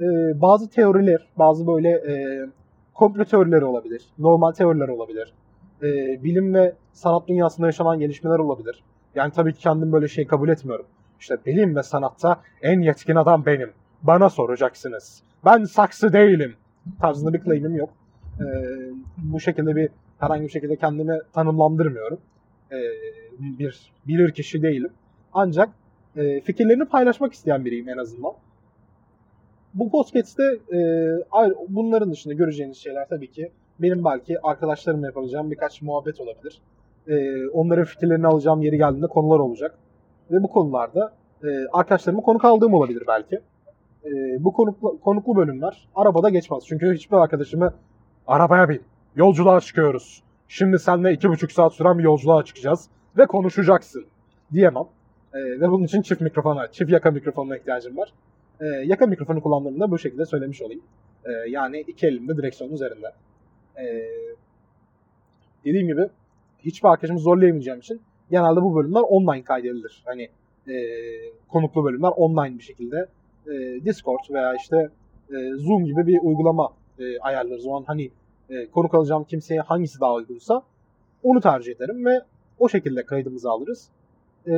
e, 0.01 0.07
bazı 0.41 0.71
teoriler, 0.71 1.27
bazı 1.39 1.67
böyle 1.67 1.89
e, 1.89 2.47
komplo 2.95 3.25
teorileri 3.25 3.65
olabilir, 3.65 4.05
normal 4.19 4.53
teoriler 4.53 4.89
olabilir, 4.89 5.33
e, 5.83 5.87
bilim 6.25 6.55
ve 6.55 6.73
sanat 6.93 7.29
dünyasında 7.29 7.67
yaşanan 7.67 7.99
gelişmeler 7.99 8.39
olabilir. 8.39 8.83
Yani 9.15 9.33
tabii 9.33 9.53
ki 9.53 9.59
kendim 9.61 9.93
böyle 9.93 10.09
şey 10.09 10.27
kabul 10.27 10.49
etmiyorum. 10.49 10.87
İşte 11.21 11.39
bilim 11.47 11.77
ve 11.77 11.83
sanatta 11.83 12.41
en 12.63 12.81
yetkin 12.81 13.15
adam 13.17 13.47
benim. 13.47 13.73
Bana 14.03 14.31
soracaksınız. 14.31 15.23
Ben 15.45 15.65
saksı 15.65 16.13
değilim. 16.13 16.55
Tarzında 17.01 17.33
bir 17.33 17.45
claim'im 17.45 17.77
yok. 17.77 17.91
E, 18.41 18.47
bu 19.17 19.41
şekilde 19.41 19.77
bir 19.77 19.89
herhangi 20.19 20.43
bir 20.43 20.49
şekilde 20.49 20.77
kendimi 20.77 21.19
tanımlandırmıyorum. 21.33 22.19
E, 22.73 22.79
bir 23.41 23.93
bilir 24.07 24.33
kişi 24.33 24.63
değilim. 24.63 24.91
Ancak 25.33 25.69
e, 26.17 26.41
fikirlerini 26.41 26.85
paylaşmak 26.85 27.33
isteyen 27.33 27.65
biriyim 27.65 27.89
en 27.89 27.99
azından. 27.99 28.33
Bu 29.75 29.91
podcast'te 29.91 30.43
e, 30.73 30.79
bunların 31.69 32.13
dışında 32.13 32.35
göreceğiniz 32.35 32.77
şeyler 32.77 33.09
tabii 33.09 33.31
ki 33.31 33.51
benim 33.79 34.05
belki 34.05 34.41
arkadaşlarımla 34.43 35.07
yapabileceğim 35.07 35.51
birkaç 35.51 35.83
muhabbet 35.83 36.21
olabilir. 36.21 36.61
E, 37.11 37.49
onların 37.49 37.85
fikirlerini 37.85 38.27
alacağım 38.27 38.63
yeri 38.63 38.79
geldiğinde 38.79 39.07
konular 39.07 39.39
olacak. 39.39 39.79
Ve 40.31 40.43
bu 40.43 40.49
konularda 40.49 41.13
e, 41.45 41.49
arkadaşlarıma 41.73 42.23
konuk 42.23 42.45
aldığım 42.45 42.75
olabilir 42.75 43.05
belki. 43.09 43.41
E, 44.05 44.11
bu 44.45 44.53
konuklu, 44.53 45.01
konuklu 45.01 45.37
bölümler 45.37 45.89
arabada 45.95 46.29
geçmez. 46.29 46.65
Çünkü 46.67 46.95
hiçbir 46.95 47.17
arkadaşımı 47.17 47.75
arabaya 48.27 48.69
bin, 48.69 48.83
yolculuğa 49.17 49.61
çıkıyoruz. 49.61 50.23
Şimdi 50.49 50.79
seninle 50.79 51.13
iki 51.13 51.29
buçuk 51.29 51.53
saat 51.53 51.73
süren 51.73 51.99
bir 51.99 52.05
yolculuğa 52.05 52.45
çıkacağız 52.45 52.89
ve 53.17 53.27
konuşacaksın 53.27 54.05
diyemem. 54.53 54.85
E, 55.35 55.39
ve 55.39 55.71
bunun 55.71 55.85
için 55.85 56.03
çift 56.03 56.21
mikrofona, 56.21 56.73
çift 56.73 56.93
yaka 56.93 57.11
mikrofonuna 57.11 57.57
ihtiyacım 57.57 57.97
var. 57.97 58.13
E, 58.61 58.67
yaka 58.67 59.07
mikrofonu 59.07 59.43
kullandığımda 59.43 59.91
bu 59.91 59.99
şekilde 59.99 60.27
söylemiş 60.27 60.63
olayım. 60.63 60.83
E, 61.25 61.31
yani 61.49 61.81
iki 61.81 62.07
elimde 62.07 62.37
direksiyonun 62.37 62.75
üzerinde. 62.75 63.13
E, 63.77 63.85
dediğim 65.65 65.87
gibi 65.87 66.09
hiçbir 66.65 66.89
arkadaşımı 66.89 67.21
zorlayamayacağım 67.21 67.79
için 67.79 68.01
genelde 68.31 68.63
bu 68.63 68.77
bölümler 68.77 69.01
online 69.01 69.45
kaydedilir. 69.45 70.03
Hani 70.07 70.29
e, 70.69 70.75
konuklu 71.49 71.85
bölümler 71.85 72.09
online 72.09 72.59
bir 72.59 72.63
şekilde 72.63 73.07
e, 73.47 73.85
Discord 73.85 74.31
veya 74.31 74.55
işte 74.55 74.91
e, 75.31 75.37
Zoom 75.57 75.85
gibi 75.85 76.07
bir 76.07 76.19
uygulama 76.23 76.73
e, 76.99 77.19
ayarlarız. 77.19 77.67
O 77.67 77.77
an 77.77 77.85
hani 77.87 78.11
e, 78.51 78.67
konuk 78.67 78.95
alacağım 78.95 79.25
kimseye 79.25 79.61
hangisi 79.61 80.01
daha 80.01 80.15
uygunsa 80.15 80.63
onu 81.23 81.41
tercih 81.41 81.73
ederim 81.73 82.05
ve 82.05 82.21
o 82.59 82.69
şekilde 82.69 83.03
kaydımızı 83.03 83.51
alırız. 83.51 83.89
E, 84.47 84.51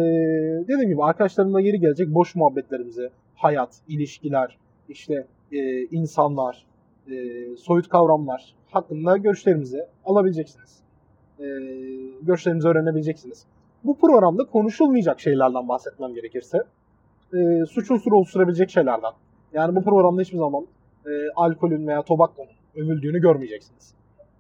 dediğim 0.69 0.91
gibi 0.91 1.05
arkadaşlarımla 1.05 1.61
yeri 1.61 1.81
gelecek 1.81 2.09
boş 2.15 2.35
muhabbetlerimizi, 2.35 3.11
hayat, 3.35 3.81
ilişkiler, 3.89 4.59
işte 4.89 5.27
e, 5.53 5.83
insanlar, 5.83 6.67
e, 7.11 7.15
soyut 7.57 7.89
kavramlar 7.89 8.55
hakkında 8.71 9.17
görüşlerimizi 9.17 9.87
alabileceksiniz. 10.05 10.83
E, 11.43 11.47
görüşlerimizi 12.23 12.69
öğrenebileceksiniz. 12.69 13.45
Bu 13.85 13.99
programda 13.99 14.45
konuşulmayacak 14.45 15.21
şeylerden 15.21 15.69
bahsetmem 15.69 16.15
gerekirse 16.15 16.59
e, 17.35 17.67
suç 17.67 17.91
unsuru 17.91 18.17
oluşturabilecek 18.17 18.71
şeylerden. 18.71 19.13
Yani 19.53 19.77
bu 19.77 19.85
programda 19.85 20.21
hiçbir 20.23 20.39
zaman 20.39 20.67
e, 21.07 21.11
alkolün 21.37 21.87
veya 21.87 22.03
tobakkonun 22.03 22.51
övüldüğünü 22.77 23.21
görmeyeceksiniz. 23.21 23.95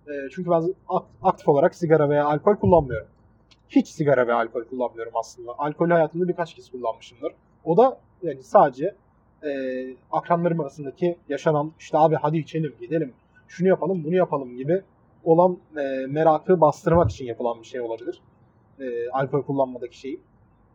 E, 0.06 0.12
çünkü 0.34 0.50
ben 0.50 0.74
aktif 1.22 1.48
olarak 1.48 1.74
sigara 1.74 2.08
veya 2.08 2.24
alkol 2.24 2.56
kullanmıyorum. 2.56 3.08
Hiç 3.68 3.88
sigara 3.88 4.26
ve 4.26 4.32
alkol 4.32 4.64
kullanmıyorum 4.64 5.12
aslında. 5.16 5.52
Alkol 5.58 5.90
hayatımda 5.90 6.28
birkaç 6.28 6.54
kez 6.54 6.70
kullanmışımdır. 6.70 7.32
O 7.64 7.76
da 7.76 7.98
yani 8.22 8.42
sadece 8.42 8.94
e, 9.44 9.50
akranlarım 10.12 10.60
arasındaki 10.60 11.16
yaşanan 11.28 11.72
işte 11.78 11.98
abi 11.98 12.14
hadi 12.14 12.38
içelim 12.38 12.74
gidelim 12.80 13.12
şunu 13.48 13.68
yapalım 13.68 14.04
bunu 14.04 14.14
yapalım 14.14 14.56
gibi 14.56 14.82
olan 15.24 15.58
e, 15.76 16.06
merakı 16.06 16.60
bastırmak 16.60 17.10
için 17.10 17.24
yapılan 17.24 17.60
bir 17.60 17.66
şey 17.66 17.80
olabilir. 17.80 18.20
E, 18.80 19.10
alkol 19.10 19.42
kullanmadaki 19.42 19.98
şeyi. 19.98 20.20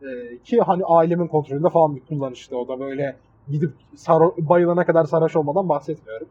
Ee, 0.02 0.38
ki 0.44 0.60
hani 0.60 0.84
ailemin 0.84 1.26
kontrolünde 1.26 1.68
falan 1.70 1.96
bir 1.96 2.00
kullanıştı 2.00 2.58
o 2.58 2.68
da 2.68 2.80
böyle 2.80 3.16
gidip 3.48 3.72
saro- 3.96 4.48
bayılana 4.48 4.86
kadar 4.86 5.04
sarhoş 5.04 5.36
olmadan 5.36 5.68
bahsetmiyorum. 5.68 6.28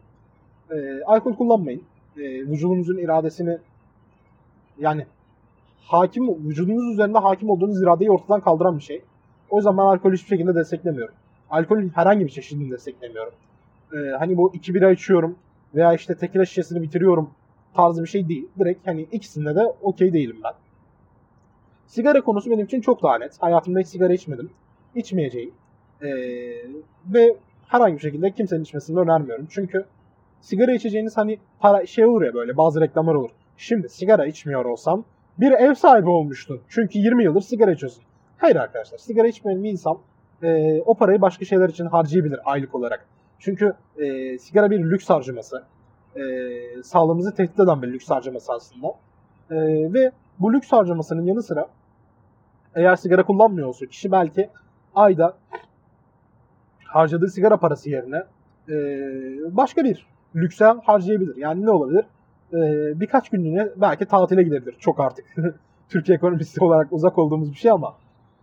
Ee, 0.71 1.03
alkol 1.05 1.33
kullanmayın. 1.36 1.81
Ee, 2.17 2.21
vücudunuzun 2.24 2.97
iradesini 2.97 3.57
yani 4.79 5.05
hakim 5.81 6.47
vücudunuz 6.50 6.93
üzerinde 6.93 7.17
hakim 7.17 7.50
olduğunuz 7.50 7.81
iradeyi 7.81 8.12
ortadan 8.12 8.41
kaldıran 8.41 8.77
bir 8.77 8.83
şey. 8.83 9.01
O 9.50 9.57
yüzden 9.57 9.77
ben 9.77 9.83
alkolü 9.83 10.15
hiçbir 10.15 10.27
şekilde 10.29 10.55
desteklemiyorum. 10.55 11.15
Alkolün 11.50 11.89
herhangi 11.89 12.25
bir 12.25 12.31
çeşidini 12.31 12.71
desteklemiyorum. 12.71 13.33
Ee, 13.93 13.97
hani 14.19 14.38
bu 14.38 14.51
iki 14.53 14.74
bira 14.74 14.91
içiyorum 14.91 15.36
veya 15.75 15.93
işte 15.93 16.15
tekila 16.15 16.45
şişesini 16.45 16.81
bitiriyorum 16.81 17.29
tarzı 17.77 18.03
bir 18.03 18.07
şey 18.07 18.29
değil. 18.29 18.50
Direkt 18.60 18.88
hani 18.88 19.01
ikisinde 19.01 19.55
de 19.55 19.65
okey 19.81 20.13
değilim 20.13 20.38
ben. 20.43 20.53
Sigara 21.88 22.22
konusu 22.22 22.51
benim 22.51 22.65
için 22.65 22.81
çok 22.81 23.03
daha 23.03 23.17
net. 23.17 23.38
Hayatımda 23.39 23.79
hiç 23.79 23.88
sigara 23.88 24.13
içmedim. 24.13 24.50
İçmeyeceğim. 24.96 25.51
Ee, 26.01 26.07
ve 27.13 27.36
herhangi 27.67 27.96
bir 27.96 28.00
şekilde 28.00 28.31
kimsenin 28.31 28.63
içmesini 28.63 29.00
önermiyorum. 29.00 29.48
Çünkü 29.50 29.86
sigara 30.41 30.72
içeceğiniz 30.74 31.17
hani 31.17 31.39
para 31.60 31.86
şey 31.86 32.05
olur 32.05 32.22
ya 32.22 32.34
böyle 32.34 32.57
bazı 32.57 32.81
reklamlar 32.81 33.15
olur. 33.15 33.29
Şimdi 33.57 33.89
sigara 33.89 34.25
içmiyor 34.25 34.65
olsam 34.65 35.03
bir 35.39 35.51
ev 35.51 35.74
sahibi 35.74 36.10
olmuştun. 36.10 36.62
Çünkü 36.69 37.00
20 37.00 37.24
yıldır 37.24 37.41
sigara 37.41 37.72
içiyorsun. 37.72 38.03
Hayır 38.38 38.55
arkadaşlar 38.55 38.98
sigara 38.98 39.27
içmeyen 39.27 39.63
bir 39.63 39.72
insan 39.72 39.98
e, 40.43 40.81
o 40.81 40.93
parayı 40.93 41.22
başka 41.22 41.46
şeyler 41.46 41.69
için 41.69 41.86
harcayabilir 41.86 42.39
aylık 42.46 42.75
olarak. 42.75 43.05
Çünkü 43.39 43.74
e, 43.98 44.38
sigara 44.38 44.72
bir 44.72 44.79
lüks 44.79 45.10
harcaması. 45.10 45.63
E, 46.17 46.83
sağlığımızı 46.83 47.36
tehdit 47.36 47.59
eden 47.59 47.81
bir 47.81 47.88
lüks 47.88 48.09
harcaması 48.09 48.53
aslında. 48.53 48.88
E, 49.51 49.55
ve 49.93 50.12
bu 50.39 50.53
lüks 50.53 50.71
harcamasının 50.71 51.25
yanı 51.25 51.43
sıra 51.43 51.67
eğer 52.75 52.95
sigara 52.95 53.25
kullanmıyor 53.25 53.67
olsa 53.67 53.86
kişi 53.86 54.12
belki 54.12 54.50
ayda 54.95 55.38
harcadığı 56.83 57.27
sigara 57.27 57.57
parası 57.57 57.89
yerine 57.89 58.24
e, 58.69 58.75
başka 59.57 59.83
bir 59.83 60.07
lükse 60.36 60.65
harcayabilir. 60.65 61.36
Yani 61.38 61.65
ne 61.65 61.71
olabilir? 61.71 62.05
E, 62.53 62.57
birkaç 63.00 63.29
günlüğüne 63.29 63.69
belki 63.75 64.05
tatile 64.05 64.43
gidebilir. 64.43 64.75
Çok 64.79 65.00
artık 65.00 65.25
Türkiye 65.89 66.15
ekonomisi 66.15 66.63
olarak 66.63 66.93
uzak 66.93 67.17
olduğumuz 67.17 67.51
bir 67.51 67.57
şey 67.57 67.71
ama 67.71 67.95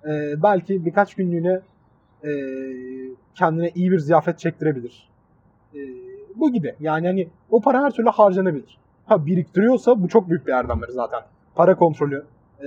e, 0.04 0.42
belki 0.42 0.84
birkaç 0.84 1.14
günlüğüne 1.14 1.60
e, 2.24 2.30
kendine 3.34 3.70
iyi 3.74 3.90
bir 3.90 3.98
ziyafet 3.98 4.38
çektirebilir. 4.38 5.08
E, 5.74 5.78
bu 6.36 6.52
gibi. 6.52 6.74
Yani 6.80 7.06
hani 7.06 7.28
o 7.50 7.60
para 7.60 7.82
her 7.82 7.90
türlü 7.90 8.08
harcanabilir. 8.08 8.78
Ha 9.06 9.26
biriktiriyorsa 9.26 10.02
bu 10.02 10.08
çok 10.08 10.28
büyük 10.28 10.46
bir 10.46 10.52
erdemdir 10.52 10.88
zaten. 10.88 11.20
Para 11.54 11.76
kontrolü, 11.76 12.24
e, 12.60 12.66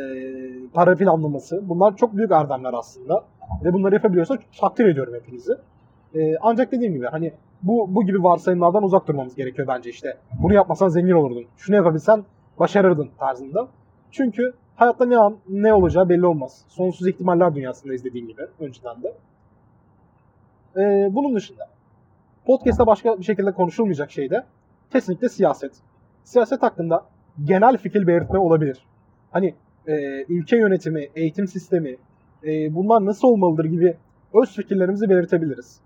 para 0.73 0.95
planlaması 0.95 1.69
bunlar 1.69 1.95
çok 1.95 2.17
büyük 2.17 2.31
erdemler 2.31 2.73
aslında. 2.73 3.23
Ve 3.63 3.73
bunları 3.73 3.95
yapabiliyorsa 3.95 4.37
takdir 4.59 4.85
ediyorum 4.85 5.13
hepinizi. 5.13 5.53
E, 6.15 6.37
ancak 6.41 6.71
dediğim 6.71 6.93
gibi 6.93 7.05
hani 7.05 7.33
bu 7.63 7.95
bu 7.95 8.05
gibi 8.05 8.23
varsayımlardan 8.23 8.83
uzak 8.83 9.07
durmamız 9.07 9.35
gerekiyor 9.35 9.67
bence 9.67 9.89
işte. 9.89 10.17
Bunu 10.43 10.53
yapmasan 10.53 10.87
zengin 10.87 11.11
olurdun. 11.11 11.45
Şunu 11.57 11.75
yapabilsen 11.75 12.23
başarırdın 12.59 13.09
tarzında. 13.19 13.67
Çünkü 14.11 14.53
hayatta 14.75 15.05
ne 15.05 15.17
an 15.17 15.37
ne 15.49 15.73
olacağı 15.73 16.09
belli 16.09 16.25
olmaz. 16.25 16.65
Sonsuz 16.67 17.07
ihtimaller 17.07 17.55
dünyasında 17.55 17.93
izlediğim 17.93 18.27
gibi 18.27 18.41
önceden 18.59 19.03
de. 19.03 19.13
Ee, 20.77 21.09
bunun 21.15 21.35
dışında 21.35 21.67
podcast'ta 22.47 22.87
başka 22.87 23.19
bir 23.19 23.23
şekilde 23.23 23.51
konuşulmayacak 23.51 24.11
şey 24.11 24.29
de 24.29 24.43
kesinlikle 24.91 25.29
siyaset. 25.29 25.71
Siyaset 26.23 26.63
hakkında 26.63 27.05
genel 27.43 27.77
fikir 27.77 28.07
belirtme 28.07 28.39
olabilir. 28.39 28.85
Hani 29.31 29.55
e, 29.87 30.23
ülke 30.29 30.57
yönetimi, 30.57 31.09
eğitim 31.15 31.47
sistemi, 31.47 31.97
e, 32.43 32.75
bunlar 32.75 33.05
nasıl 33.05 33.27
olmalıdır 33.27 33.65
gibi 33.65 33.97
öz 34.33 34.55
fikirlerimizi 34.55 35.09
belirtebiliriz. 35.09 35.79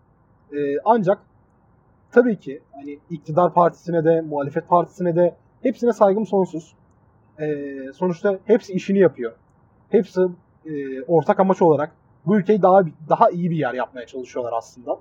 E, 0.53 0.79
ancak 0.85 1.19
tabii 2.11 2.39
ki 2.39 2.61
hani 2.71 2.99
iktidar 3.09 3.53
partisine 3.53 4.05
de, 4.05 4.21
muhalefet 4.21 4.67
partisine 4.67 5.15
de 5.15 5.35
hepsine 5.61 5.93
saygım 5.93 6.25
sonsuz. 6.25 6.75
E, 7.39 7.67
sonuçta 7.93 8.39
hepsi 8.45 8.73
işini 8.73 8.99
yapıyor. 8.99 9.31
Hepsi 9.89 10.21
e, 10.65 11.01
ortak 11.01 11.39
amaç 11.39 11.61
olarak 11.61 11.91
bu 12.25 12.37
ülkeyi 12.37 12.61
daha 12.61 12.81
daha 13.09 13.29
iyi 13.29 13.51
bir 13.51 13.55
yer 13.55 13.73
yapmaya 13.73 14.07
çalışıyorlar 14.07 14.53
aslında. 14.57 14.99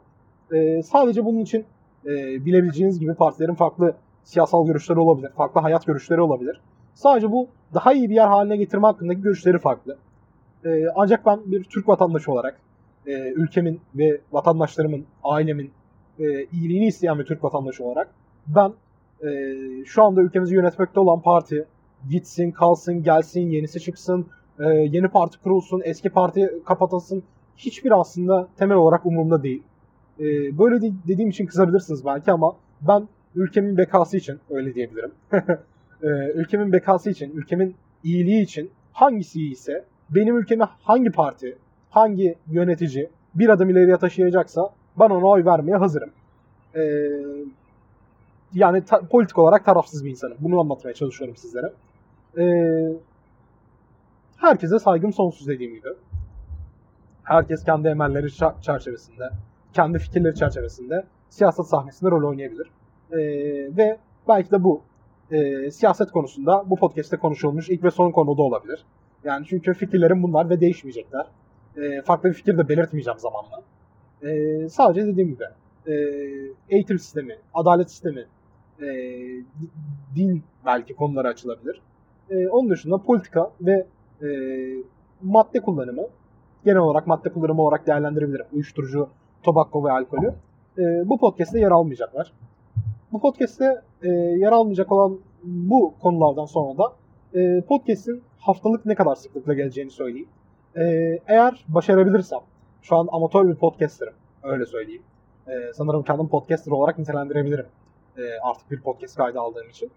E, 0.53 0.83
sadece 0.83 1.25
bunun 1.25 1.39
için 1.39 1.65
e, 2.07 2.11
bilebileceğiniz 2.45 3.01
gibi 3.01 3.15
partilerin 3.15 3.55
farklı 3.55 3.95
siyasal 4.25 4.67
görüşleri 4.67 4.99
olabilir, 4.99 5.31
farklı 5.37 5.61
hayat 5.61 5.87
görüşleri 5.87 6.21
olabilir. 6.21 6.61
Sadece 6.95 7.31
bu 7.33 7.49
daha 7.75 7.93
iyi 7.93 8.11
bir 8.11 8.15
yer 8.15 8.29
haline 8.29 8.57
getirme 8.57 8.87
hakkındaki 8.87 9.21
görüşleri 9.21 9.59
farklı. 9.59 9.99
E, 10.65 10.85
ancak 10.97 11.27
ben 11.27 11.41
bir 11.47 11.65
Türk 11.65 11.89
vatandaşı 11.89 12.33
olarak 12.33 12.61
e, 13.07 13.13
ülkemin 13.31 13.81
ve 13.95 14.21
vatandaşlarımın, 14.33 15.05
ailemin 15.25 15.71
e, 16.19 16.45
iyiliğini 16.45 16.87
isteyen 16.87 17.19
bir 17.19 17.25
Türk 17.25 17.45
vatandaşı 17.45 17.85
olarak 17.85 18.11
ben 18.47 18.73
e, 19.29 19.55
şu 19.85 20.05
anda 20.05 20.21
ülkemizi 20.21 20.55
yönetmekte 20.55 21.01
olan 21.01 21.21
parti 21.21 21.65
gitsin, 22.11 22.51
kalsın, 22.51 23.03
gelsin, 23.03 23.51
yenisi 23.51 23.81
çıksın, 23.81 24.27
e, 24.61 24.65
yeni 24.65 25.09
parti 25.09 25.39
kurulsun, 25.39 25.83
eski 25.85 26.11
parti 26.11 26.51
kapatılsın 26.65 27.23
hiçbir 27.57 28.01
aslında 28.01 28.49
temel 28.59 28.77
olarak 28.77 29.07
umurumda 29.07 29.43
değil. 29.43 29.63
E, 30.21 30.59
böyle 30.59 30.83
de, 30.83 30.93
dediğim 31.09 31.31
için 31.31 31.47
kızabilirsiniz 31.47 32.05
belki 32.05 32.33
ama 32.33 32.57
ben 32.81 33.09
ülkemin 33.35 33.77
bekası 33.77 34.17
için 34.17 34.41
öyle 34.51 34.75
diyebilirim. 34.75 35.13
e, 36.03 36.09
ülkemin 36.35 36.73
bekası 36.73 37.11
için, 37.11 37.31
ülkemin 37.37 37.75
iyiliği 38.05 38.43
için 38.43 38.71
hangisi 38.93 39.41
iyiyse 39.41 39.85
benim 40.11 40.39
ülkemi 40.39 40.65
hangi 40.83 41.11
parti, 41.11 41.59
hangi 41.91 42.35
yönetici 42.51 43.11
bir 43.35 43.49
adım 43.49 43.71
ileriye 43.71 43.97
taşıyacaksa 43.97 44.71
ben 44.99 45.11
ona 45.11 45.27
oy 45.27 45.45
vermeye 45.45 45.77
hazırım. 45.77 46.11
E, 46.75 46.83
yani 48.53 48.85
ta, 48.85 49.01
politik 49.01 49.39
olarak 49.39 49.65
tarafsız 49.65 50.05
bir 50.05 50.11
insanım. 50.11 50.37
Bunu 50.41 50.61
anlatmaya 50.61 50.95
çalışıyorum 50.95 51.37
sizlere. 51.37 51.73
E, 52.39 52.45
herkese 54.37 54.79
saygım 54.79 55.13
sonsuz 55.13 55.49
dediğim 55.49 55.75
gibi. 55.75 55.89
Herkes 57.25 57.65
kendi 57.65 57.89
emelleri 57.89 58.33
çerçevesinde, 58.63 59.31
kendi 59.73 59.99
fikirleri 59.99 60.35
çerçevesinde 60.35 61.05
siyaset 61.29 61.67
sahnesinde 61.67 62.11
rol 62.11 62.29
oynayabilir. 62.29 62.71
E, 63.13 63.19
ve 63.77 63.99
belki 64.29 64.51
de 64.51 64.65
bu 64.65 64.83
e, 65.31 65.71
siyaset 65.71 66.11
konusunda 66.11 66.65
bu 66.71 66.77
podcast'te 66.77 67.17
konuşulmuş 67.17 67.71
ilk 67.71 67.85
ve 67.85 67.91
son 67.91 68.11
konu 68.11 68.37
da 68.39 68.43
olabilir. 68.43 68.85
Yani 69.25 69.47
çünkü 69.49 69.75
fikirlerim 69.75 70.23
bunlar 70.23 70.51
ve 70.51 70.61
değişmeyecekler. 70.61 71.27
E, 71.77 72.03
farklı 72.03 72.29
bir 72.29 72.35
fikir 72.35 72.59
de 72.59 72.69
belirtmeyeceğim 72.69 73.19
zamanla. 73.19 73.63
E, 74.23 74.69
sadece 74.69 75.07
dediğim 75.07 75.29
gibi 75.29 75.45
e, 75.87 75.95
eğitim 76.69 76.99
sistemi, 76.99 77.37
adalet 77.55 77.91
sistemi, 77.91 78.27
e, 78.83 78.87
din 80.17 80.43
belki 80.67 80.95
konuları 80.95 81.29
açılabilir. 81.29 81.81
E, 82.31 82.49
onun 82.49 82.71
dışında 82.71 82.99
politika 82.99 83.51
ve 83.61 83.87
e, 84.23 84.29
madde 85.23 85.61
kullanımı 85.61 86.07
genel 86.65 86.79
olarak 86.79 87.07
madde 87.07 87.29
kullanımı 87.29 87.63
olarak 87.63 87.87
değerlendirebilirim. 87.87 88.47
Uyuşturucu, 88.53 89.09
tobakko 89.43 89.85
ve 89.85 89.91
alkolü. 89.91 90.35
E, 90.79 90.83
bu 91.09 91.19
podcast'te 91.19 91.61
yer 91.61 91.71
almayacaklar. 91.71 92.33
Bu 93.13 93.21
podcast'te 93.21 93.83
e, 94.03 94.09
yer 94.13 94.53
almayacak 94.53 94.93
olan 94.93 95.19
bu 95.45 95.95
konulardan 96.03 96.45
sonra 96.45 96.79
da 96.79 96.93
e, 97.35 97.61
podcast'in 97.61 98.23
haftalık 98.39 98.87
ne 98.87 98.95
kadar 98.95 99.15
sıklıkla 99.15 99.55
geleceğini 99.55 99.91
söyleyeyim. 99.91 100.29
E, 100.77 100.83
eğer 101.27 101.65
başarabilirsem, 101.69 102.41
şu 102.83 102.97
an 102.97 103.09
amatör 103.13 103.49
bir 103.49 103.55
podcasterım, 103.55 104.15
öyle 104.43 104.67
söyleyeyim. 104.67 105.03
E, 105.49 105.53
sanırım 105.75 106.03
kendim 106.03 106.29
podcaster 106.29 106.73
olarak 106.73 106.99
nitelendirebilirim. 106.99 107.67
E, 108.17 108.23
artık 108.43 108.71
bir 108.71 108.81
podcast 108.81 109.17
kaydı 109.17 109.41
aldığım 109.41 109.69
için. 109.69 109.91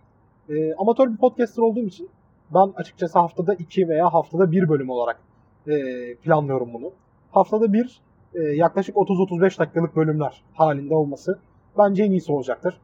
E, 0.50 0.74
amatör 0.74 1.12
bir 1.12 1.18
podcaster 1.18 1.64
olduğum 1.64 1.88
için 1.88 2.10
ben 2.54 2.74
açıkçası 2.76 3.20
haftada 3.20 3.54
iki 3.54 3.90
veya 3.90 4.14
haftada 4.14 4.52
bir 4.52 4.70
bölüm 4.70 4.90
olarak 4.90 5.20
e, 5.68 5.74
planlıyorum 6.16 6.74
bunu. 6.74 6.92
Haftada 7.32 7.74
bir 7.74 8.02
e, 8.36 8.40
yaklaşık 8.42 8.96
30-35 8.96 9.60
dakikalık 9.60 9.96
bölümler 9.96 10.44
halinde 10.54 10.96
olması 10.96 11.40
bence 11.78 12.04
en 12.04 12.12
iyisi 12.12 12.32
olacaktır. 12.32 12.78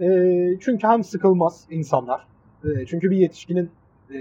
E, 0.00 0.06
çünkü 0.60 0.86
hem 0.86 1.04
sıkılmaz 1.04 1.66
insanlar. 1.70 2.26
E, 2.64 2.86
çünkü 2.86 3.10
bir 3.10 3.16
yetişkinin 3.16 3.70
e, 4.10 4.18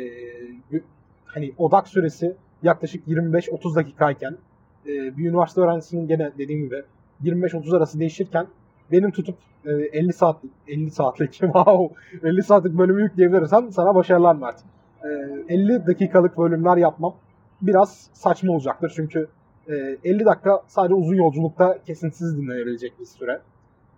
hani 1.25 1.53
odak 1.57 1.87
süresi 1.87 2.35
yaklaşık 2.63 3.07
25-30 3.07 3.75
dakikayken 3.75 4.37
e, 4.85 5.17
bir 5.17 5.29
üniversite 5.29 5.61
öğrencisinin 5.61 6.07
gene 6.07 6.31
dediğim 6.37 6.63
gibi 6.63 6.83
25-30 7.23 7.77
arası 7.77 7.99
değişirken 7.99 8.47
benim 8.91 9.11
tutup 9.11 9.35
e, 9.65 9.71
50 9.71 10.13
saat 10.13 10.37
50 10.67 10.91
saatlik 10.91 11.31
wow 11.39 11.95
50 12.23 12.43
saatlik 12.43 12.77
bölümü 12.77 13.01
yükleyebilirsem 13.03 13.71
sana 13.71 13.95
başarılar 13.95 14.35
Mert. 14.35 14.59
E, 15.03 15.53
50 15.53 15.87
dakikalık 15.87 16.37
bölümler 16.37 16.77
yapmam 16.77 17.15
biraz 17.61 18.09
saçma 18.13 18.53
olacaktır 18.53 18.93
çünkü 18.95 19.27
50 19.67 20.26
dakika 20.26 20.63
sadece 20.67 20.93
uzun 20.93 21.15
yolculukta 21.15 21.80
kesintisiz 21.86 22.38
dinlenebilecek 22.38 22.99
bir 22.99 23.06
süre. 23.06 23.41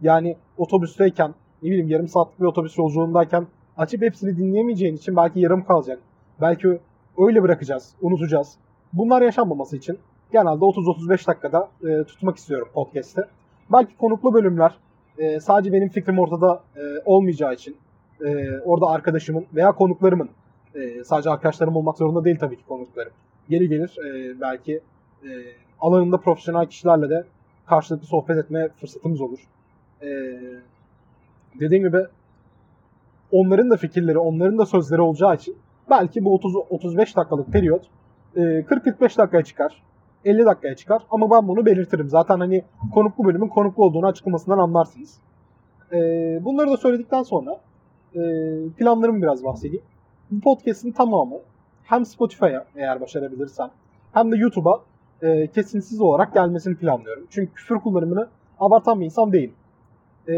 Yani 0.01 0.35
otobüsteyken 0.57 1.33
ne 1.63 1.69
bileyim 1.69 1.87
yarım 1.87 2.07
saatlik 2.07 2.39
bir 2.39 2.45
otobüs 2.45 2.77
yolculuğundayken 2.77 3.47
açıp 3.77 4.01
hepsini 4.01 4.37
dinleyemeyeceğin 4.37 4.95
için 4.95 5.15
belki 5.15 5.39
yarım 5.39 5.63
kalacak. 5.63 5.99
Belki 6.41 6.79
öyle 7.17 7.43
bırakacağız, 7.43 7.95
unutacağız. 8.01 8.57
Bunlar 8.93 9.21
yaşanmaması 9.21 9.77
için 9.77 9.99
genelde 10.31 10.65
30-35 10.65 11.27
dakikada 11.27 11.69
e, 11.83 12.03
tutmak 12.03 12.37
istiyorum 12.37 12.67
podcast'te. 12.73 13.21
Belki 13.71 13.97
konuklu 13.97 14.33
bölümler 14.33 14.77
e, 15.17 15.39
sadece 15.39 15.73
benim 15.73 15.89
fikrim 15.89 16.19
ortada 16.19 16.63
e, 16.75 16.81
olmayacağı 17.05 17.53
için 17.53 17.77
e, 18.25 18.59
orada 18.59 18.85
arkadaşımın 18.85 19.45
veya 19.55 19.71
konuklarımın 19.71 20.29
e, 20.75 21.03
sadece 21.03 21.29
arkadaşlarım 21.29 21.75
olmak 21.75 21.97
zorunda 21.97 22.25
değil 22.25 22.37
tabii 22.39 22.57
ki 22.57 22.65
konuklarım. 22.67 23.11
Geri 23.49 23.69
gelir 23.69 23.97
e, 24.05 24.41
belki 24.41 24.81
e, 25.25 25.29
alanında 25.81 26.17
profesyonel 26.17 26.65
kişilerle 26.65 27.09
de 27.09 27.23
karşılıklı 27.65 28.07
sohbet 28.07 28.37
etme 28.37 28.69
fırsatımız 28.69 29.21
olur. 29.21 29.39
E, 30.01 30.07
dediğim 31.59 31.83
gibi 31.83 32.05
onların 33.31 33.69
da 33.69 33.77
fikirleri, 33.77 34.17
onların 34.17 34.57
da 34.57 34.65
sözleri 34.65 35.01
olacağı 35.01 35.35
için 35.35 35.57
belki 35.89 36.25
bu 36.25 36.33
30 36.33 36.55
35 36.55 37.15
dakikalık 37.15 37.47
periyot 37.47 37.81
e, 38.35 38.39
40-45 38.39 39.17
dakikaya 39.17 39.43
çıkar. 39.43 39.83
50 40.25 40.45
dakikaya 40.45 40.75
çıkar 40.75 41.01
ama 41.11 41.31
ben 41.31 41.47
bunu 41.47 41.65
belirtirim. 41.65 42.09
Zaten 42.09 42.39
hani 42.39 42.63
konuklu 42.93 43.25
bölümün 43.25 43.47
konuklu 43.47 43.83
olduğunu 43.83 44.07
açıklamasından 44.07 44.57
anlarsınız. 44.57 45.19
E, 45.91 45.97
bunları 46.45 46.71
da 46.71 46.77
söyledikten 46.77 47.23
sonra 47.23 47.59
e, 48.15 48.19
planlarımı 48.77 49.21
biraz 49.21 49.43
bahsedeyim. 49.43 49.85
Bu 50.31 50.41
podcast'in 50.41 50.91
tamamı 50.91 51.35
hem 51.83 52.05
Spotify'a 52.05 52.65
eğer 52.75 53.01
başarabilirsem 53.01 53.69
hem 54.13 54.31
de 54.31 54.37
YouTube'a 54.37 54.81
e, 55.21 55.47
kesintisiz 55.47 56.01
olarak 56.01 56.33
gelmesini 56.33 56.75
planlıyorum. 56.75 57.23
Çünkü 57.29 57.53
küfür 57.53 57.75
kullanımını 57.75 58.27
abartan 58.59 58.99
bir 58.99 59.05
insan 59.05 59.33
değilim. 59.33 59.53
E, 60.27 60.33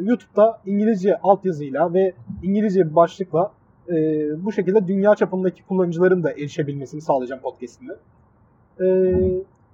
YouTube'da 0.00 0.60
İngilizce 0.66 1.16
altyazıyla 1.16 1.94
ve 1.94 2.12
İngilizce 2.42 2.90
bir 2.90 2.94
başlıkla 2.94 3.52
e, 3.88 3.94
bu 4.44 4.52
şekilde 4.52 4.88
dünya 4.88 5.14
çapındaki 5.14 5.62
kullanıcıların 5.66 6.22
da 6.22 6.32
erişebilmesini 6.32 7.00
sağlayacağım 7.00 7.42
podcast'imde. 7.42 7.96
E, 8.80 8.86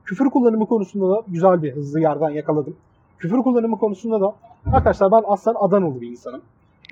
küfür 0.04 0.30
kullanımı 0.30 0.66
konusunda 0.66 1.08
da 1.10 1.22
güzel 1.28 1.62
bir 1.62 1.72
hızlı 1.72 2.00
yerden 2.00 2.30
yakaladım. 2.30 2.76
Küfür 3.18 3.38
kullanımı 3.38 3.78
konusunda 3.78 4.20
da 4.20 4.34
arkadaşlar 4.72 5.12
ben 5.12 5.22
aslen 5.26 5.54
Adanalı 5.60 6.00
bir 6.00 6.10
insanım. 6.10 6.42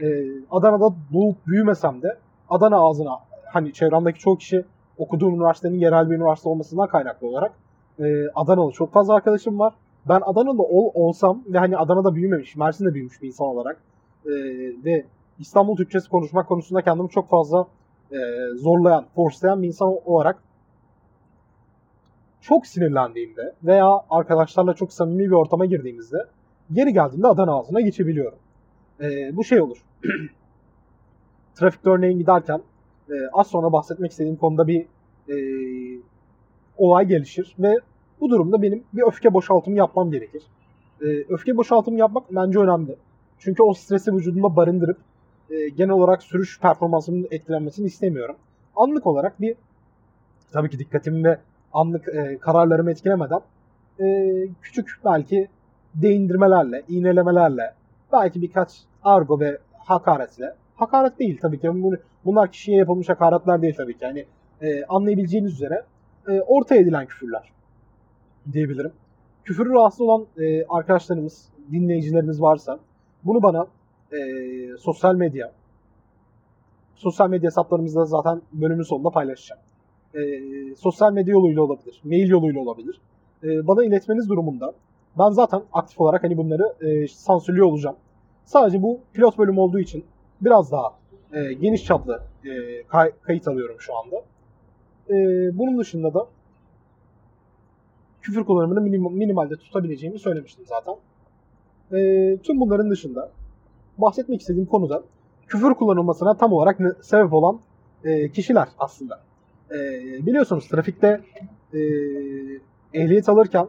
E, 0.02 0.06
Adana'da 0.50 0.94
doğup 1.12 1.46
büyümesem 1.46 2.02
de 2.02 2.18
Adana 2.50 2.76
ağzına 2.76 3.18
hani 3.52 3.72
çevremdeki 3.72 4.18
çoğu 4.18 4.38
kişi 4.38 4.64
okuduğum 4.98 5.34
üniversitenin 5.34 5.78
yerel 5.78 6.10
bir 6.10 6.16
üniversite 6.16 6.48
olmasından 6.48 6.88
kaynaklı 6.88 7.26
olarak 7.26 7.52
e, 7.98 8.28
Adanalı 8.34 8.72
çok 8.72 8.92
fazla 8.92 9.14
arkadaşım 9.14 9.58
var. 9.58 9.74
Ben 10.08 10.20
Adanalı 10.24 10.62
ol, 10.62 10.90
olsam 10.94 11.42
ve 11.46 11.58
hani 11.58 11.76
Adana'da 11.76 12.14
büyümemiş, 12.14 12.56
Mersin'de 12.56 12.94
büyümüş 12.94 13.22
bir 13.22 13.26
insan 13.26 13.46
olarak 13.46 13.80
e, 14.26 14.30
ve 14.84 15.04
İstanbul 15.38 15.76
Türkçesi 15.76 16.08
konuşmak 16.08 16.48
konusunda 16.48 16.82
kendimi 16.82 17.10
çok 17.10 17.28
fazla 17.28 17.66
e, 18.12 18.16
zorlayan, 18.56 19.04
forslayan 19.14 19.62
bir 19.62 19.66
insan 19.66 19.94
olarak 20.04 20.42
çok 22.40 22.66
sinirlendiğimde 22.66 23.54
veya 23.64 24.00
arkadaşlarla 24.10 24.74
çok 24.74 24.92
samimi 24.92 25.26
bir 25.26 25.34
ortama 25.34 25.66
girdiğimizde 25.66 26.16
geri 26.72 26.92
geldiğinde 26.92 27.26
Adana 27.26 27.52
ağzına 27.52 27.80
geçebiliyorum. 27.80 28.38
E, 29.00 29.36
bu 29.36 29.44
şey 29.44 29.60
olur. 29.60 29.84
Trafikte 31.54 31.90
örneğin 31.90 32.18
giderken 32.18 32.60
e, 33.10 33.14
az 33.32 33.46
sonra 33.46 33.72
bahsetmek 33.72 34.10
istediğim 34.10 34.36
konuda 34.36 34.66
bir 34.66 34.86
e, 35.28 35.36
olay 36.76 37.06
gelişir 37.06 37.54
ve 37.58 37.74
bu 38.20 38.30
durumda 38.30 38.62
benim 38.62 38.84
bir 38.92 39.02
öfke 39.02 39.34
boşaltımı 39.34 39.76
yapmam 39.76 40.10
gerekir. 40.10 40.42
E, 41.00 41.06
öfke 41.28 41.56
boşaltımı 41.56 41.98
yapmak 41.98 42.34
bence 42.34 42.58
önemli. 42.58 42.96
Çünkü 43.38 43.62
o 43.62 43.74
stresi 43.74 44.14
vücudumda 44.14 44.56
barındırıp 44.56 44.98
e, 45.50 45.68
genel 45.68 45.90
olarak 45.90 46.22
sürüş 46.22 46.60
performansımın 46.60 47.28
etkilenmesini 47.30 47.86
istemiyorum. 47.86 48.36
Anlık 48.76 49.06
olarak 49.06 49.40
bir 49.40 49.56
tabii 50.52 50.70
ki 50.70 50.78
dikkatimi 50.78 51.24
ve 51.24 51.38
anlık 51.72 52.08
e, 52.08 52.38
kararlarımı 52.38 52.90
etkilemeden 52.90 53.40
e, 54.00 54.06
küçük 54.62 55.00
belki 55.04 55.48
değindirmelerle, 55.94 56.82
iğnelemelerle, 56.88 57.74
belki 58.12 58.42
birkaç 58.42 58.80
argo 59.04 59.40
ve 59.40 59.58
hakaretle, 59.78 60.54
hakaret 60.78 61.18
değil 61.18 61.38
tabii 61.42 61.60
ki, 61.60 61.70
bunlar 62.24 62.52
kişiye 62.52 62.78
yapılmış 62.78 63.08
hakaretler 63.08 63.62
değil 63.62 63.74
tabii 63.76 63.98
ki. 63.98 64.04
Yani 64.04 64.24
e, 64.62 64.84
anlayabileceğiniz 64.84 65.52
üzere 65.52 65.82
e, 66.28 66.40
orta 66.40 66.74
edilen 66.76 67.06
küfürler 67.06 67.52
diyebilirim. 68.52 68.92
Küfürü 69.44 69.70
rahatsız 69.70 70.00
olan 70.00 70.26
e, 70.38 70.64
arkadaşlarımız, 70.64 71.48
dinleyicilerimiz 71.72 72.42
varsa 72.42 72.78
bunu 73.24 73.42
bana 73.42 73.66
e, 74.12 74.18
sosyal 74.78 75.14
medya, 75.14 75.52
sosyal 76.94 77.30
medya 77.30 77.46
hesaplarımızda 77.46 78.04
zaten 78.04 78.42
bölümün 78.52 78.82
sonunda 78.82 79.10
paylaşacağım. 79.10 79.62
E, 80.14 80.20
sosyal 80.74 81.12
medya 81.12 81.32
yoluyla 81.32 81.62
olabilir, 81.62 82.00
mail 82.04 82.28
yoluyla 82.28 82.60
olabilir. 82.60 83.00
E, 83.42 83.66
bana 83.66 83.84
iletmeniz 83.84 84.28
durumunda 84.28 84.72
ben 85.18 85.30
zaten 85.30 85.62
aktif 85.72 86.00
olarak 86.00 86.24
hani 86.24 86.36
bunları 86.36 86.74
e, 86.80 87.08
sansürlüyor 87.08 87.66
olacağım. 87.66 87.96
Sadece 88.44 88.82
bu 88.82 89.00
pilot 89.12 89.38
bölüm 89.38 89.58
olduğu 89.58 89.78
için 89.78 90.04
biraz 90.40 90.72
daha 90.72 90.94
e, 91.32 91.52
geniş 91.52 91.84
çaplı 91.84 92.22
e, 92.44 92.82
kay- 92.82 93.12
kayıt 93.22 93.48
alıyorum 93.48 93.76
şu 93.78 93.98
anda. 93.98 94.16
E, 95.10 95.14
bunun 95.58 95.78
dışında 95.78 96.14
da 96.14 96.26
küfür 98.22 98.44
kullanımını 98.44 98.80
minim- 98.80 99.12
minimalde 99.12 99.56
tutabileceğimi 99.56 100.18
söylemiştim 100.18 100.64
zaten. 100.68 100.94
E, 101.92 102.36
tüm 102.42 102.60
bunların 102.60 102.90
dışında 102.90 103.30
bahsetmek 103.98 104.40
istediğim 104.40 104.66
konuda 104.66 105.02
küfür 105.46 105.74
kullanılmasına 105.74 106.36
tam 106.36 106.52
olarak 106.52 106.78
sebep 107.02 107.32
olan 107.32 107.60
e, 108.04 108.28
kişiler 108.30 108.68
aslında. 108.78 109.20
E, 109.70 109.76
biliyorsunuz 110.26 110.68
trafikte 110.68 111.20
e, 111.74 111.78
ehliyet 112.94 113.28
alırken 113.28 113.66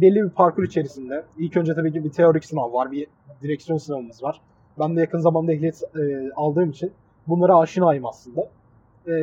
belli 0.00 0.22
bir 0.24 0.30
parkur 0.30 0.62
içerisinde 0.64 1.24
ilk 1.38 1.56
önce 1.56 1.74
tabii 1.74 1.92
ki 1.92 2.04
bir 2.04 2.10
teorik 2.10 2.44
sınav 2.44 2.72
var, 2.72 2.92
bir 2.92 3.06
direksiyon 3.42 3.78
sınavımız 3.78 4.22
var. 4.22 4.40
Ben 4.78 4.96
de 4.96 5.00
yakın 5.00 5.18
zamanda 5.18 5.52
ehliyet 5.52 5.82
e, 5.82 6.32
aldığım 6.36 6.70
için 6.70 6.92
bunlara 7.26 7.58
aşinayım 7.58 8.06
aslında. 8.06 8.48
E, 9.06 9.14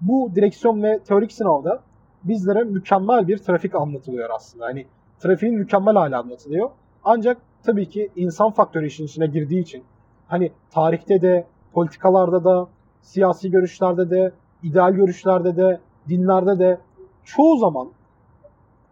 bu 0.00 0.30
direksiyon 0.34 0.82
ve 0.82 0.98
teorik 0.98 1.32
sınavda 1.32 1.82
bizlere 2.24 2.64
mükemmel 2.64 3.28
bir 3.28 3.38
trafik 3.38 3.74
anlatılıyor 3.74 4.30
aslında. 4.30 4.64
Hani 4.64 4.86
trafiğin 5.20 5.54
mükemmel 5.54 5.94
hali 5.94 6.16
anlatılıyor. 6.16 6.70
Ancak 7.04 7.38
tabii 7.62 7.88
ki 7.88 8.10
insan 8.16 8.50
faktörü 8.50 8.86
işin 8.86 9.04
içine 9.04 9.26
girdiği 9.26 9.60
için 9.60 9.84
hani 10.28 10.52
tarihte 10.70 11.22
de, 11.22 11.46
politikalarda 11.72 12.44
da, 12.44 12.68
siyasi 13.00 13.50
görüşlerde 13.50 14.10
de, 14.10 14.32
ideal 14.62 14.92
görüşlerde 14.92 15.56
de, 15.56 15.80
dinlerde 16.08 16.58
de 16.58 16.78
çoğu 17.24 17.56
zaman 17.56 17.88